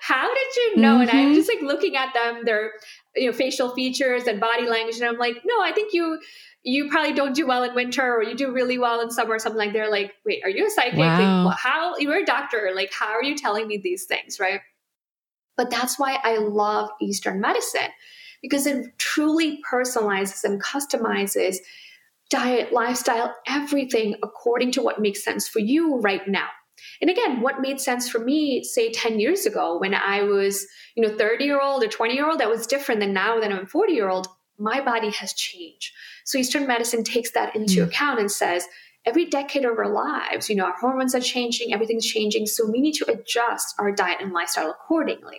[0.00, 0.94] how did you know?
[0.94, 1.00] Mm-hmm.
[1.02, 1.34] And I'm mm-hmm.
[1.34, 2.72] just like looking at them, their
[3.16, 6.18] you know facial features and body language, and I'm like, no, I think you
[6.64, 9.38] you probably don't do well in winter or you do really well in summer or
[9.38, 11.46] something like they're like wait are you a psychic wow.
[11.46, 14.60] like, how you're a doctor like how are you telling me these things right
[15.56, 17.88] but that's why i love eastern medicine
[18.42, 21.56] because it truly personalizes and customizes
[22.28, 26.48] diet lifestyle everything according to what makes sense for you right now
[27.00, 31.02] and again what made sense for me say 10 years ago when i was you
[31.02, 33.66] know 30 year old or 20 year old that was different than now that i'm
[33.66, 35.92] 40 year old my body has changed.
[36.24, 37.86] So Eastern medicine takes that into mm.
[37.86, 38.66] account and says,
[39.06, 42.46] every decade of our lives, you know, our hormones are changing, everything's changing.
[42.46, 45.38] So we need to adjust our diet and lifestyle accordingly.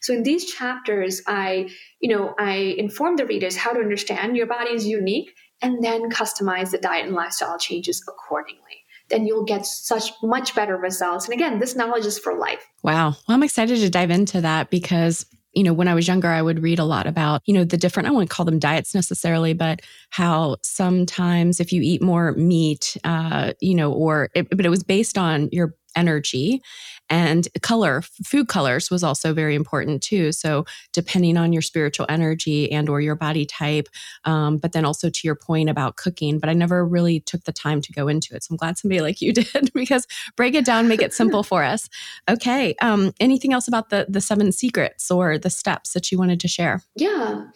[0.00, 1.70] So in these chapters, I,
[2.00, 6.10] you know, I inform the readers how to understand your body is unique and then
[6.10, 8.79] customize the diet and lifestyle changes accordingly.
[9.10, 11.26] Then you'll get such much better results.
[11.26, 12.66] And again, this knowledge is for life.
[12.82, 13.10] Wow.
[13.10, 16.42] Well, I'm excited to dive into that because you know, when I was younger, I
[16.42, 19.52] would read a lot about, you know, the different, I wouldn't call them diets necessarily,
[19.52, 24.68] but how sometimes if you eat more meat, uh, you know, or, it, but it
[24.68, 26.62] was based on your energy
[27.08, 30.32] and color food colors was also very important too.
[30.32, 33.88] So depending on your spiritual energy and or your body type
[34.24, 37.52] um, but then also to your point about cooking but i never really took the
[37.52, 38.44] time to go into it.
[38.44, 41.62] So i'm glad somebody like you did because break it down make it simple for
[41.62, 41.88] us.
[42.28, 46.40] Okay um, anything else about the the seven secrets or the steps that you wanted
[46.40, 46.82] to share?
[46.94, 47.46] Yeah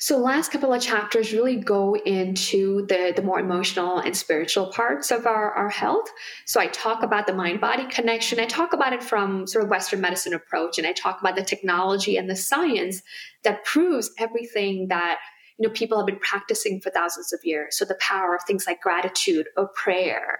[0.00, 5.10] so last couple of chapters really go into the, the more emotional and spiritual parts
[5.10, 6.08] of our, our health.
[6.46, 8.38] So I talk about the mind body connection.
[8.38, 11.42] I talk about it from sort of Western medicine approach, and I talk about the
[11.42, 13.02] technology and the science
[13.42, 15.18] that proves everything that
[15.58, 17.76] you know people have been practicing for thousands of years.
[17.76, 20.38] So the power of things like gratitude or prayer,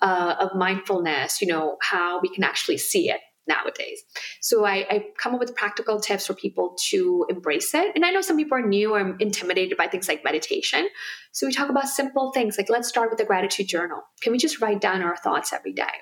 [0.00, 3.20] uh, of mindfulness, you know, how we can actually see it
[3.50, 4.02] nowadays.
[4.40, 7.92] So I, I, come up with practical tips for people to embrace it.
[7.94, 10.88] And I know some people are new or intimidated by things like meditation.
[11.32, 14.02] So we talk about simple things like let's start with a gratitude journal.
[14.22, 15.96] Can we just write down our thoughts every day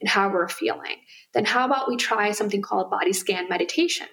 [0.00, 0.96] and how we're feeling?
[1.32, 4.08] Then how about we try something called body scan meditation?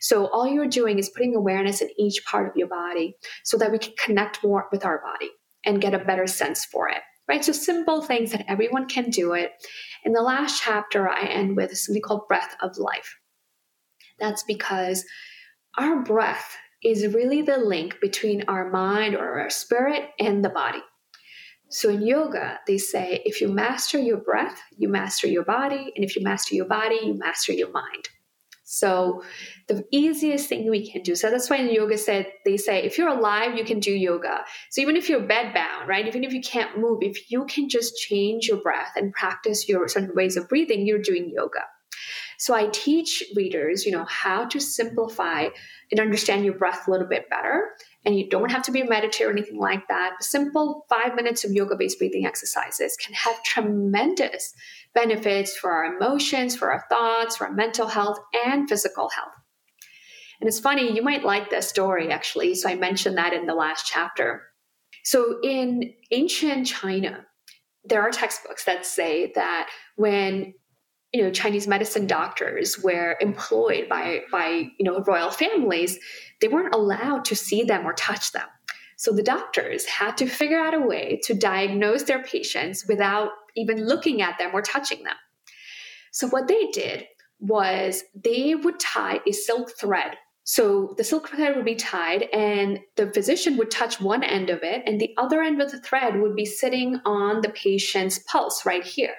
[0.00, 3.70] So all you're doing is putting awareness in each part of your body so that
[3.70, 5.30] we can connect more with our body
[5.66, 7.44] and get a better sense for it right?
[7.44, 9.52] So simple things that everyone can do it.
[10.04, 13.18] In the last chapter, I end with something called breath of life.
[14.18, 15.04] That's because
[15.78, 20.82] our breath is really the link between our mind or our spirit and the body.
[21.70, 25.92] So in yoga, they say if you master your breath, you master your body.
[25.96, 28.08] And if you master your body, you master your mind.
[28.72, 29.22] So
[29.68, 31.14] the easiest thing we can do.
[31.14, 34.44] So that's why in yoga said they say if you're alive, you can do yoga.
[34.70, 36.06] So even if you're bedbound, right?
[36.06, 39.88] Even if you can't move, if you can just change your breath and practice your
[39.88, 41.66] certain ways of breathing, you're doing yoga.
[42.38, 45.48] So I teach readers, you know, how to simplify
[45.90, 47.72] and understand your breath a little bit better.
[48.06, 50.24] And you don't have to be a meditator or anything like that.
[50.24, 54.54] Simple five minutes of yoga based breathing exercises can have tremendous
[54.94, 59.34] benefits for our emotions, for our thoughts, for our mental health, and physical health.
[60.40, 62.54] And it's funny, you might like this story actually.
[62.56, 64.42] So I mentioned that in the last chapter.
[65.04, 67.24] So in ancient China,
[67.84, 70.54] there are textbooks that say that when
[71.12, 75.98] you know Chinese medicine doctors were employed by by you know royal families,
[76.40, 78.46] they weren't allowed to see them or touch them.
[78.96, 83.86] So the doctors had to figure out a way to diagnose their patients without even
[83.86, 85.16] looking at them or touching them.
[86.10, 87.06] So what they did
[87.38, 92.80] was they would tie a silk thread so the silk thread would be tied, and
[92.96, 96.20] the physician would touch one end of it, and the other end of the thread
[96.20, 99.14] would be sitting on the patient's pulse right here.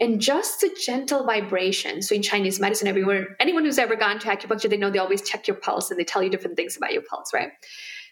[0.00, 2.00] And just a gentle vibration.
[2.00, 5.22] So in Chinese medicine, everyone, anyone who's ever gone to acupuncture, they know they always
[5.22, 7.50] check your pulse and they tell you different things about your pulse, right?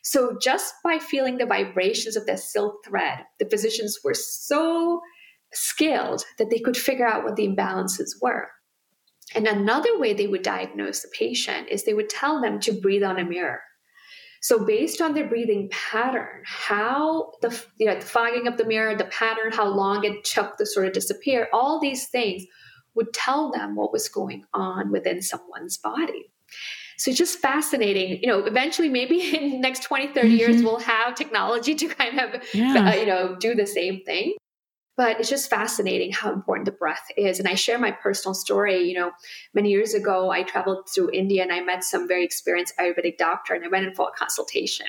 [0.02, 5.00] So, just by feeling the vibrations of that silk thread, the physicians were so
[5.52, 8.48] skilled that they could figure out what the imbalances were.
[9.34, 13.04] And another way they would diagnose the patient is they would tell them to breathe
[13.04, 13.60] on a mirror.
[14.42, 18.96] So, based on their breathing pattern, how the, you know, the fogging of the mirror,
[18.96, 22.44] the pattern, how long it took to sort of disappear, all these things
[22.94, 26.32] would tell them what was going on within someone's body.
[26.96, 28.20] So it's just fascinating.
[28.22, 30.36] You know, eventually, maybe in the next 20, 30 mm-hmm.
[30.36, 32.88] years, we'll have technology to kind of, yeah.
[32.88, 34.34] uh, you know, do the same thing
[35.00, 37.38] but it's just fascinating how important the breath is.
[37.38, 38.82] And I share my personal story.
[38.82, 39.12] You know,
[39.54, 43.54] many years ago, I traveled through India and I met some very experienced Ayurvedic doctor,
[43.54, 44.84] and I went in for a consultation.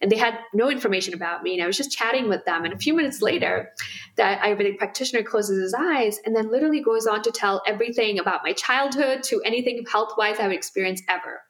[0.00, 2.64] And they had no information about me, and I was just chatting with them.
[2.64, 3.70] And a few minutes later,
[4.16, 8.40] that Ayurvedic practitioner closes his eyes and then literally goes on to tell everything about
[8.42, 11.42] my childhood to anything health wise I've experienced ever.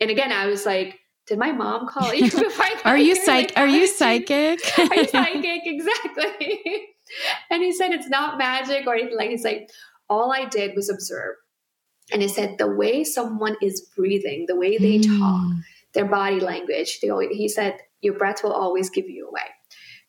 [0.00, 2.30] And again, I was like, did my mom call you
[2.84, 3.52] Are you psych?
[3.56, 4.60] Are you psychic?
[4.78, 5.62] Are you psychic?
[5.64, 6.86] Exactly.
[7.50, 9.30] And he said it's not magic or anything like.
[9.30, 9.70] He's like,
[10.08, 11.36] all I did was observe,
[12.12, 15.18] and he said the way someone is breathing, the way they mm.
[15.18, 15.50] talk,
[15.94, 17.00] their body language.
[17.00, 19.42] They always, he said your breath will always give you away.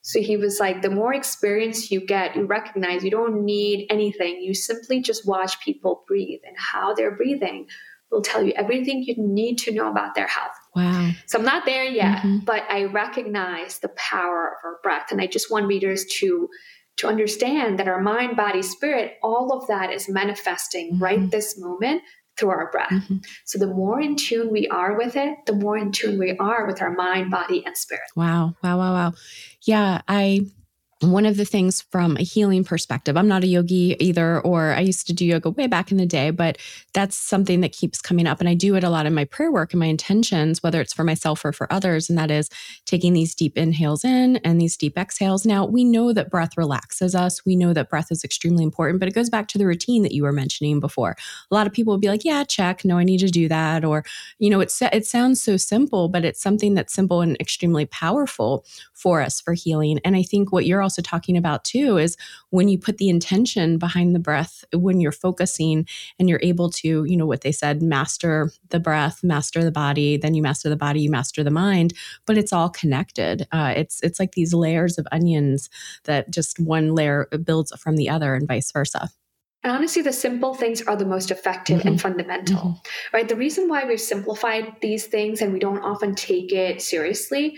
[0.04, 4.42] So he was like, the more experience you get, you recognize you don't need anything.
[4.42, 7.68] You simply just watch people breathe and how they're breathing
[8.10, 10.56] will tell you everything you need to know about their health.
[10.76, 11.12] Wow.
[11.28, 12.40] So I'm not there yet, mm-hmm.
[12.46, 15.12] but I recognize the power of our breath.
[15.12, 16.50] And I just want readers to
[16.98, 21.04] to understand that our mind, body, spirit, all of that is manifesting mm-hmm.
[21.04, 22.02] right this moment
[22.38, 22.92] through our breath.
[22.92, 23.18] Mm-hmm.
[23.46, 26.66] So the more in tune we are with it, the more in tune we are
[26.66, 28.10] with our mind, body, and spirit.
[28.16, 28.56] Wow.
[28.64, 28.78] Wow.
[28.78, 28.94] Wow.
[28.94, 29.14] Wow.
[29.64, 30.02] Yeah.
[30.08, 30.48] I
[31.02, 34.82] one of the things from a healing perspective, I'm not a yogi either, or I
[34.82, 36.60] used to do yoga way back in the day, but
[36.94, 38.40] that's something that keeps coming up.
[38.40, 40.94] And I do it a lot in my prayer work and my intentions, whether it's
[40.94, 42.10] for myself or for others.
[42.10, 42.50] And that is
[42.86, 45.46] taking these deep inhales in and these deep exhales.
[45.46, 47.46] Now, we know that breath relaxes us.
[47.46, 50.12] We know that breath is extremely important, but it goes back to the routine that
[50.12, 51.16] you were mentioning before.
[51.50, 52.86] A lot of people will be like, yeah, check.
[52.86, 53.84] No, I need to do that.
[53.84, 54.04] Or,
[54.38, 58.66] you know, it's, it sounds so simple, but it's something that's simple and extremely powerful
[58.94, 60.00] for us for healing.
[60.06, 62.18] And I think what you're also talking about too is
[62.50, 65.88] when you put the intention behind the breath, when you're focusing
[66.18, 70.18] and you're able to, you know, what they said, master the breath, master the body,
[70.18, 71.94] then you master the body, you master the mind,
[72.26, 73.48] but it's all connected.
[73.52, 75.70] Uh, it's it's like these layers of onions
[76.06, 79.10] that just one layer builds from the other and vice versa.
[79.64, 81.88] And honestly, the simple things are the most effective mm-hmm.
[81.90, 83.16] and fundamental, mm-hmm.
[83.16, 83.30] right?
[83.30, 87.58] The reason why we've simplified these things and we don't often take it seriously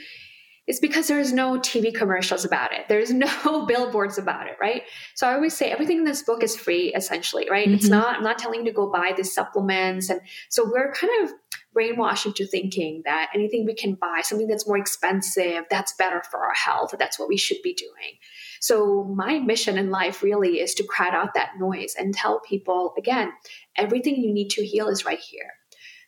[0.65, 2.87] is because there's no TV commercials about it.
[2.87, 4.83] There's no billboards about it, right?
[5.15, 7.65] So I always say everything in this book is free, essentially, right?
[7.65, 7.75] Mm-hmm.
[7.75, 10.09] It's not, I'm not telling you to go buy these supplements.
[10.09, 11.31] And so we're kind of
[11.75, 16.39] brainwashed into thinking that anything we can buy, something that's more expensive, that's better for
[16.45, 16.93] our health.
[16.97, 18.17] That's what we should be doing.
[18.61, 22.93] So my mission in life really is to crowd out that noise and tell people,
[22.97, 23.33] again,
[23.75, 25.51] everything you need to heal is right here.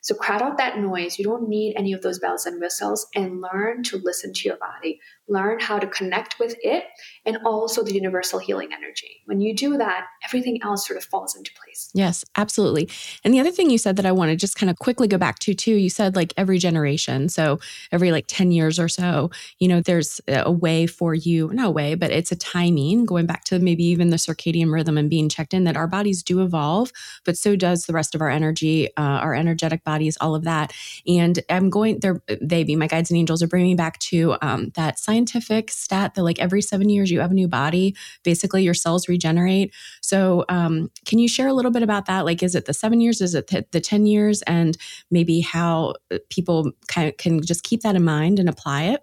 [0.06, 1.18] So crowd out that noise.
[1.18, 4.56] You don't need any of those bells and whistles and learn to listen to your
[4.56, 5.00] body.
[5.28, 6.84] Learn how to connect with it
[7.24, 9.22] and also the universal healing energy.
[9.24, 11.90] When you do that, everything else sort of falls into place.
[11.94, 12.88] Yes, absolutely.
[13.24, 15.18] And the other thing you said that I want to just kind of quickly go
[15.18, 17.28] back to too, you said like every generation.
[17.28, 17.58] So
[17.90, 21.70] every like 10 years or so, you know, there's a way for you, not a
[21.70, 25.28] way, but it's a timing going back to maybe even the circadian rhythm and being
[25.28, 26.92] checked in that our bodies do evolve,
[27.24, 30.72] but so does the rest of our energy, uh, our energetic bodies, all of that.
[31.06, 34.36] And I'm going there, they be my guides and angels are bringing me back to
[34.42, 38.62] um, that scientific stat that like every seven years you have a new body, basically
[38.62, 39.72] your cells regenerate.
[40.02, 42.24] So, um, can you share a little bit about that?
[42.24, 43.20] Like, is it the seven years?
[43.20, 44.42] Is it the 10 years?
[44.42, 44.76] And
[45.10, 49.02] maybe how uh, people of can just keep that in mind and apply it?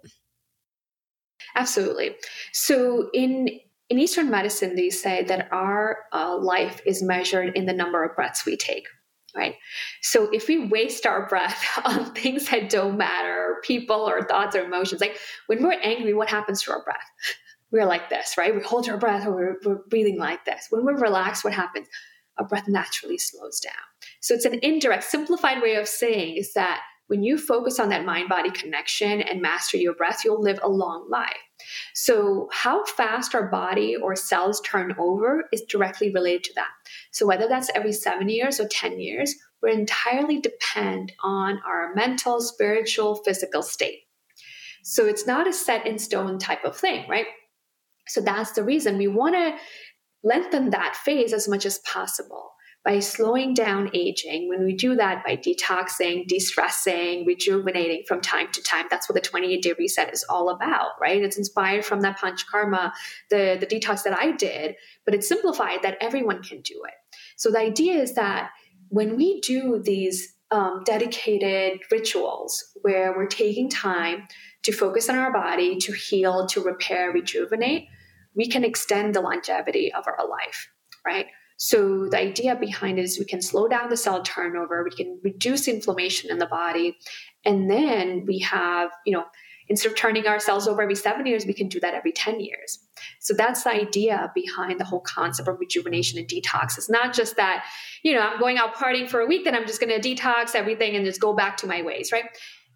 [1.56, 2.14] Absolutely.
[2.52, 3.48] So, in
[3.90, 8.16] in Eastern medicine, they say that our uh, life is measured in the number of
[8.16, 8.86] breaths we take
[9.34, 9.56] right?
[10.02, 14.64] So if we waste our breath on things that don't matter, people or thoughts or
[14.64, 17.10] emotions, like when we're angry, what happens to our breath?
[17.70, 18.54] We're like this, right?
[18.54, 20.68] We hold our breath or we're, we're breathing like this.
[20.70, 21.88] When we're relaxed, what happens?
[22.38, 23.72] Our breath naturally slows down.
[24.20, 28.04] So it's an indirect, simplified way of saying is that when you focus on that
[28.04, 31.36] mind body connection and master your breath, you'll live a long life.
[31.92, 36.70] So, how fast our body or cells turn over is directly related to that.
[37.14, 42.40] So, whether that's every seven years or 10 years, we're entirely depend on our mental,
[42.40, 44.00] spiritual, physical state.
[44.82, 47.26] So, it's not a set in stone type of thing, right?
[48.08, 49.56] So, that's the reason we want to
[50.24, 52.50] lengthen that phase as much as possible
[52.84, 58.52] by slowing down aging, when we do that by detoxing, de stressing, rejuvenating from time
[58.52, 61.22] to time, that's what the 28 day reset is all about, right?
[61.22, 62.92] It's inspired from that Panchakarma,
[63.30, 66.94] the, the detox that I did, but it's simplified that everyone can do it.
[67.36, 68.50] So the idea is that
[68.88, 74.28] when we do these um, dedicated rituals where we're taking time
[74.62, 77.88] to focus on our body, to heal, to repair, rejuvenate,
[78.36, 80.68] we can extend the longevity of our life,
[81.04, 81.26] right?
[81.56, 85.20] So the idea behind it is we can slow down the cell turnover, we can
[85.22, 86.96] reduce inflammation in the body,
[87.44, 89.24] and then we have, you know,
[89.68, 92.78] instead of turning ourselves over every seven years, we can do that every 10 years.
[93.20, 96.76] So that's the idea behind the whole concept of rejuvenation and detox.
[96.78, 97.64] It's not just that,
[98.02, 100.54] you know, I'm going out partying for a week, then I'm just going to detox
[100.54, 102.24] everything and just go back to my ways, right?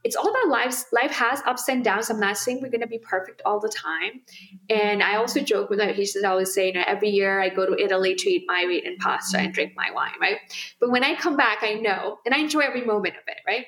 [0.04, 0.84] it's all about life.
[0.92, 2.08] Life has ups and downs.
[2.08, 4.20] I'm not saying we're going to be perfect all the time.
[4.70, 5.80] And I also joke with.
[5.96, 8.44] He says, I always say, you know, every year I go to Italy to eat
[8.46, 10.38] my wheat and pasta and drink my wine, right?
[10.80, 13.66] But when I come back, I know, and I enjoy every moment of it, right?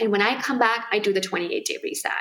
[0.00, 2.12] And when I come back, I do the 28 day reset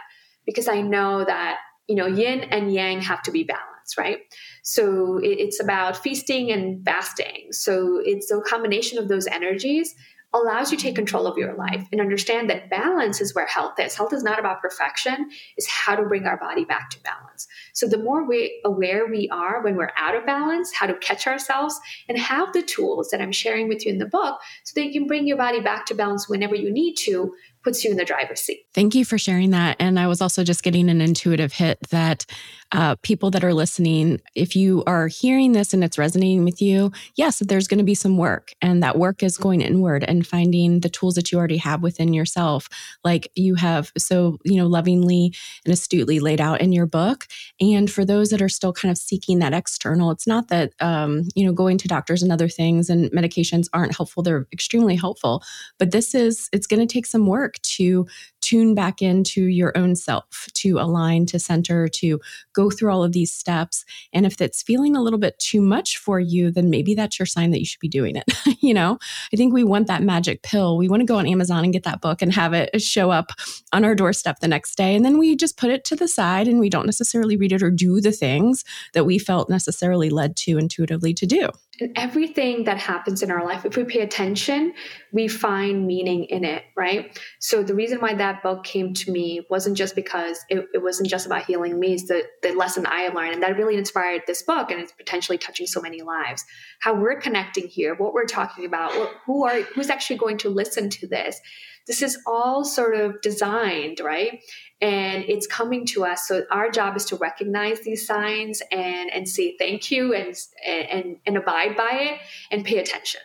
[0.46, 4.20] because I know that, you know, yin and yang have to be balanced, right?
[4.64, 7.48] So it's about feasting and fasting.
[7.52, 9.96] So it's a combination of those energies
[10.34, 13.80] allows you to take control of your life and understand that balance is where health
[13.80, 13.96] is.
[13.96, 17.48] Health is not about perfection, it's how to bring our body back to balance.
[17.74, 21.28] So the more we aware we are when we're out of balance, how to catch
[21.28, 24.86] ourselves and have the tools that I'm sharing with you in the book so that
[24.86, 27.98] you can bring your body back to balance whenever you need to puts you in
[27.98, 28.66] the driver's seat.
[28.74, 29.78] Thank you for sharing that.
[29.80, 32.26] And I was also just getting an intuitive hit that
[32.72, 36.92] uh, people that are listening, if you are hearing this and it's resonating with you,
[37.16, 38.54] yes, there's going to be some work.
[38.62, 42.14] And that work is going inward and finding the tools that you already have within
[42.14, 42.68] yourself,
[43.04, 45.36] like you have so, you know, lovingly
[45.66, 47.28] and astutely laid out in your book.
[47.62, 51.24] And for those that are still kind of seeking that external, it's not that, um,
[51.36, 54.24] you know, going to doctors and other things and medications aren't helpful.
[54.24, 55.44] They're extremely helpful.
[55.78, 58.08] But this is, it's going to take some work to
[58.44, 62.20] tune back into your own self, to align, to center, to
[62.54, 63.86] go through all of these steps.
[64.12, 67.26] And if it's feeling a little bit too much for you, then maybe that's your
[67.26, 68.26] sign that you should be doing it.
[68.62, 69.00] you know,
[69.32, 70.78] I think we want that magic pill.
[70.78, 73.32] We want to go on Amazon and get that book and have it show up
[73.72, 74.96] on our doorstep the next day.
[74.96, 77.64] And then we just put it to the side and we don't necessarily read it
[77.64, 78.64] or do the things
[78.94, 81.50] that we felt necessarily led to intuitively to do.
[81.80, 84.74] And everything that happens in our life, if we pay attention,
[85.12, 87.20] we find meaning in it, right?
[87.40, 91.10] So the reason why that book came to me wasn't just because it, it wasn't
[91.10, 93.34] just about healing me, it's the, the lesson I learned.
[93.34, 96.44] And that really inspired this book and it's potentially touching so many lives.
[96.80, 98.92] How we're connecting here, what we're talking about,
[99.26, 101.40] who are who's actually going to listen to this.
[101.86, 104.40] This is all sort of designed, right?
[104.84, 109.28] and it's coming to us so our job is to recognize these signs and and
[109.28, 110.36] say thank you and
[110.68, 112.20] and and abide by it
[112.52, 113.22] and pay attention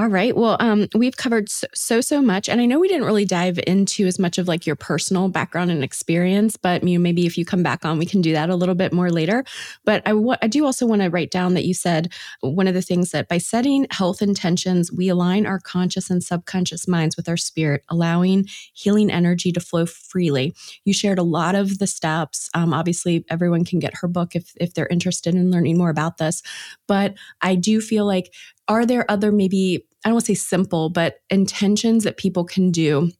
[0.00, 0.34] all right.
[0.34, 4.06] Well, um, we've covered so, so, much, and I know we didn't really dive into
[4.06, 7.44] as much of like your personal background and experience, but you know, maybe if you
[7.44, 9.44] come back on, we can do that a little bit more later.
[9.84, 12.72] But I, w- I do also want to write down that you said one of
[12.72, 17.28] the things that by setting health intentions, we align our conscious and subconscious minds with
[17.28, 20.54] our spirit, allowing healing energy to flow freely.
[20.86, 22.48] You shared a lot of the steps.
[22.54, 26.16] Um, obviously, everyone can get her book if if they're interested in learning more about
[26.16, 26.42] this,
[26.88, 28.32] but I do feel like
[28.70, 32.70] are there other maybe I don't want to say simple, but intentions that people can
[32.70, 33.10] do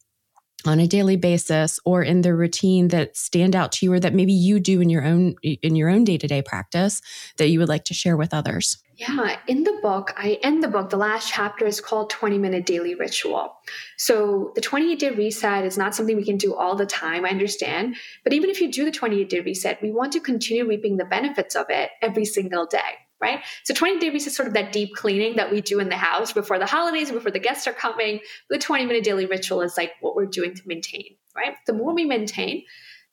[0.67, 4.15] on a daily basis or in their routine that stand out to you or that
[4.15, 7.01] maybe you do in your own in your own day-to-day practice
[7.39, 8.79] that you would like to share with others?
[8.97, 12.67] Yeah in the book i end the book the last chapter is called 20 minute
[12.67, 13.55] daily ritual.
[13.97, 17.31] So the 28 day reset is not something we can do all the time i
[17.31, 20.99] understand but even if you do the 28 day reset we want to continue reaping
[20.99, 23.41] the benefits of it every single day right?
[23.64, 25.97] So 20 day reset is sort of that deep cleaning that we do in the
[25.97, 28.21] house before the holidays, before the guests are coming.
[28.49, 31.55] The 20 minute daily ritual is like what we're doing to maintain, right?
[31.66, 32.64] The more we maintain,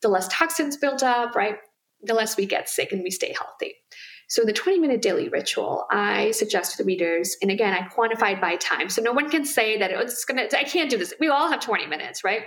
[0.01, 1.58] the less toxins build up, right?
[2.03, 3.76] The less we get sick and we stay healthy.
[4.30, 8.41] So the 20 minute daily ritual, I suggest to the readers, and again, I quantified
[8.41, 8.89] by time.
[8.89, 11.14] So no one can say that oh, it's gonna, I can't do this.
[11.20, 12.41] We all have 20 minutes, right?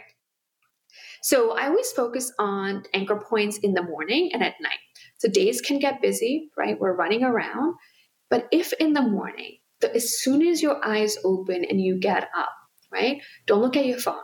[1.23, 4.79] So I always focus on anchor points in the morning and at night.
[5.21, 6.81] So days can get busy, right?
[6.81, 7.75] We're running around.
[8.31, 12.29] But if in the morning, the, as soon as your eyes open and you get
[12.37, 12.49] up,
[12.91, 13.21] right?
[13.47, 14.23] Don't look at your phone.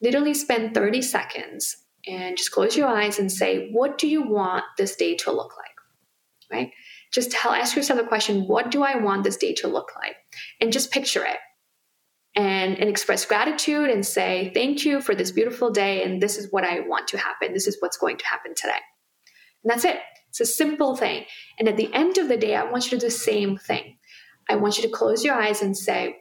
[0.00, 1.76] Literally spend 30 seconds
[2.06, 5.52] and just close your eyes and say, what do you want this day to look
[5.56, 5.66] like?
[6.50, 6.72] Right?
[7.12, 10.16] Just tell, ask yourself the question, what do I want this day to look like?
[10.62, 11.36] And just picture it.
[12.34, 16.04] And, and express gratitude and say, thank you for this beautiful day.
[16.04, 17.52] And this is what I want to happen.
[17.52, 18.78] This is what's going to happen today.
[19.64, 19.98] And that's it.
[20.28, 21.24] It's a simple thing.
[21.58, 23.98] And at the end of the day, I want you to do the same thing.
[24.48, 26.16] I want you to close your eyes and say,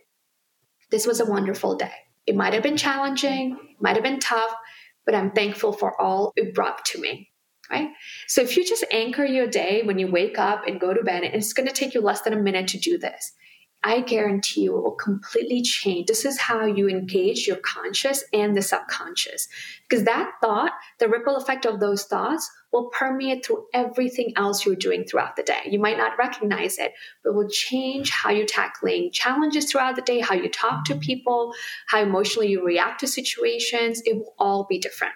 [0.92, 1.94] This was a wonderful day.
[2.26, 4.54] It might have been challenging, it might have been tough,
[5.06, 7.32] but I'm thankful for all it brought to me.
[7.72, 7.90] Right?
[8.28, 11.24] So if you just anchor your day when you wake up and go to bed,
[11.24, 13.34] and it's going to take you less than a minute to do this.
[13.88, 16.08] I guarantee you it will completely change.
[16.08, 19.48] This is how you engage your conscious and the subconscious.
[19.88, 24.76] Because that thought, the ripple effect of those thoughts will permeate through everything else you're
[24.76, 25.62] doing throughout the day.
[25.70, 26.92] You might not recognize it,
[27.24, 30.96] but it will change how you're tackling challenges throughout the day, how you talk to
[30.96, 31.54] people,
[31.88, 34.02] how emotionally you react to situations.
[34.06, 35.14] It will all be different.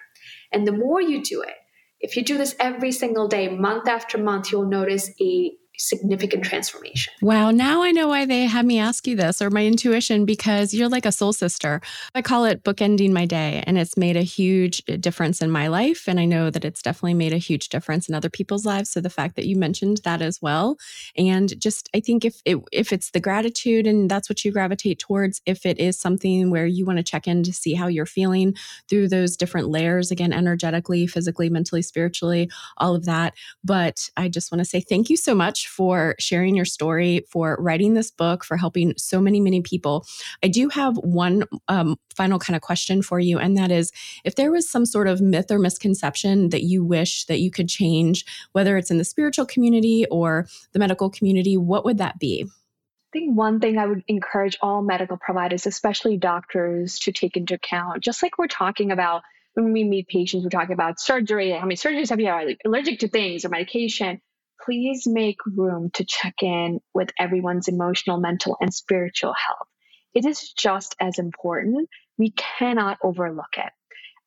[0.50, 1.56] And the more you do it,
[2.00, 5.52] if you do this every single day, month after month, you'll notice a
[5.82, 7.12] significant transformation.
[7.20, 7.50] Wow.
[7.50, 10.88] Now I know why they had me ask you this or my intuition because you're
[10.88, 11.80] like a soul sister.
[12.14, 15.66] I call it bookending my day, and it's made a huge uh, difference in my
[15.66, 16.06] life.
[16.06, 18.90] And I know that it's definitely made a huge difference in other people's lives.
[18.90, 20.76] So the fact that you mentioned that as well.
[21.16, 25.00] And just, I think if it, if it's the gratitude and that's what you gravitate
[25.00, 28.06] towards, if it is something where you want to check in to see how you're
[28.06, 28.54] feeling
[28.88, 33.34] through those different layers, again, energetically, physically, mentally, spiritually, all of that.
[33.64, 37.56] But I just want to say thank you so much for sharing your story, for
[37.58, 40.06] writing this book, for helping so many, many people.
[40.42, 43.90] I do have one um, final kind of question for you, and that is
[44.24, 47.68] if there was some sort of myth or misconception that you wish that you could
[47.68, 52.44] change, whether it's in the spiritual community or the medical community, what would that be?
[52.44, 57.54] I think one thing I would encourage all medical providers, especially doctors, to take into
[57.54, 59.22] account, just like we're talking about
[59.54, 63.00] when we meet patients, we're talking about surgery, how many surgeries have you had, allergic
[63.00, 64.20] to things or medication
[64.64, 69.68] please make room to check in with everyone's emotional, mental, and spiritual health.
[70.14, 71.88] It is just as important.
[72.18, 73.72] We cannot overlook it.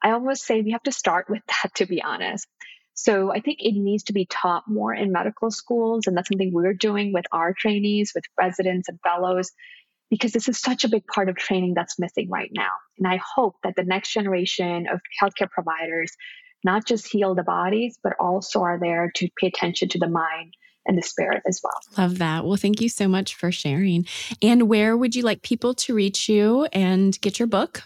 [0.03, 2.47] I always say we have to start with that, to be honest.
[2.93, 6.07] So I think it needs to be taught more in medical schools.
[6.07, 9.51] And that's something we're doing with our trainees, with residents and fellows,
[10.09, 12.71] because this is such a big part of training that's missing right now.
[12.97, 16.15] And I hope that the next generation of healthcare providers
[16.65, 20.55] not just heal the bodies, but also are there to pay attention to the mind
[20.85, 21.79] and the spirit as well.
[21.97, 22.45] Love that.
[22.45, 24.05] Well, thank you so much for sharing.
[24.41, 27.83] And where would you like people to reach you and get your book?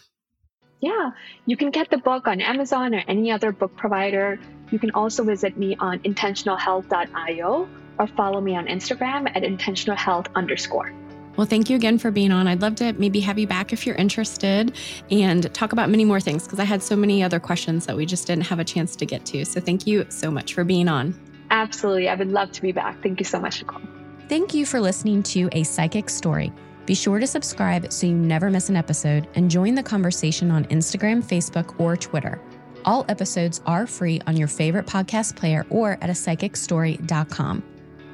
[0.82, 1.12] Yeah,
[1.46, 4.40] you can get the book on Amazon or any other book provider.
[4.72, 7.70] You can also visit me on intentionalhealth.io
[8.00, 10.94] or follow me on Instagram at intentionalhealth underscore.
[11.40, 12.50] Well, thank you again for being on.
[12.50, 14.76] I'd love to maybe have you back if you're interested
[15.10, 18.06] and talk about many more things because I had so many other questions that we
[18.06, 19.46] just didn't have a chance to get to.
[19.46, 21.18] So thank you so much for being on.
[21.50, 22.10] Absolutely.
[22.10, 23.02] I would love to be back.
[23.02, 23.88] Thank you so much, Nichole.
[24.28, 26.52] Thank you for listening to A Psychic's Story.
[26.86, 30.66] Be sure to subscribe so you never miss an episode and join the conversation on
[30.66, 32.42] Instagram, Facebook, or Twitter.
[32.84, 37.64] All episodes are free on your favorite podcast player or at a psychicstory.com.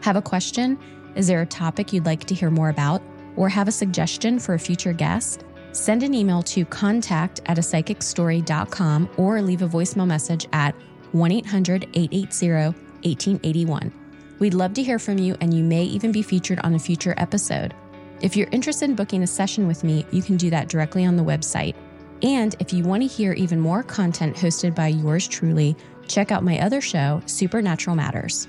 [0.02, 0.78] Have a question?
[1.16, 3.02] Is there a topic you'd like to hear more about?
[3.36, 7.62] Or have a suggestion for a future guest, send an email to contact at a
[7.62, 10.74] psychicstory.com or leave a voicemail message at
[11.12, 13.92] 1 800 880 1881.
[14.40, 17.14] We'd love to hear from you, and you may even be featured on a future
[17.18, 17.74] episode.
[18.22, 21.16] If you're interested in booking a session with me, you can do that directly on
[21.16, 21.76] the website.
[22.22, 25.76] And if you want to hear even more content hosted by yours truly,
[26.08, 28.48] check out my other show, Supernatural Matters.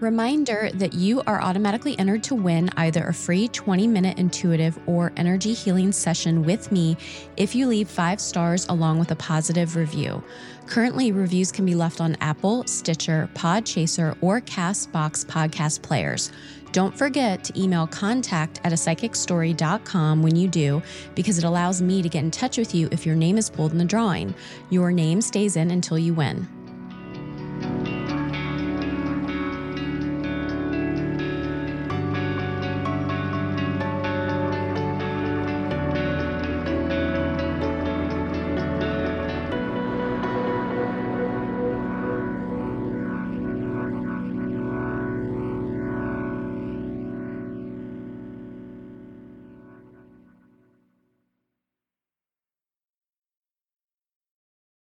[0.00, 5.10] Reminder that you are automatically entered to win either a free 20 minute intuitive or
[5.16, 6.98] energy healing session with me
[7.38, 10.22] if you leave five stars along with a positive review.
[10.66, 16.30] Currently, reviews can be left on Apple, Stitcher, Podchaser, or Castbox podcast players.
[16.72, 20.82] Don't forget to email contact at a psychicstory.com when you do,
[21.14, 23.72] because it allows me to get in touch with you if your name is pulled
[23.72, 24.34] in the drawing.
[24.68, 26.46] Your name stays in until you win.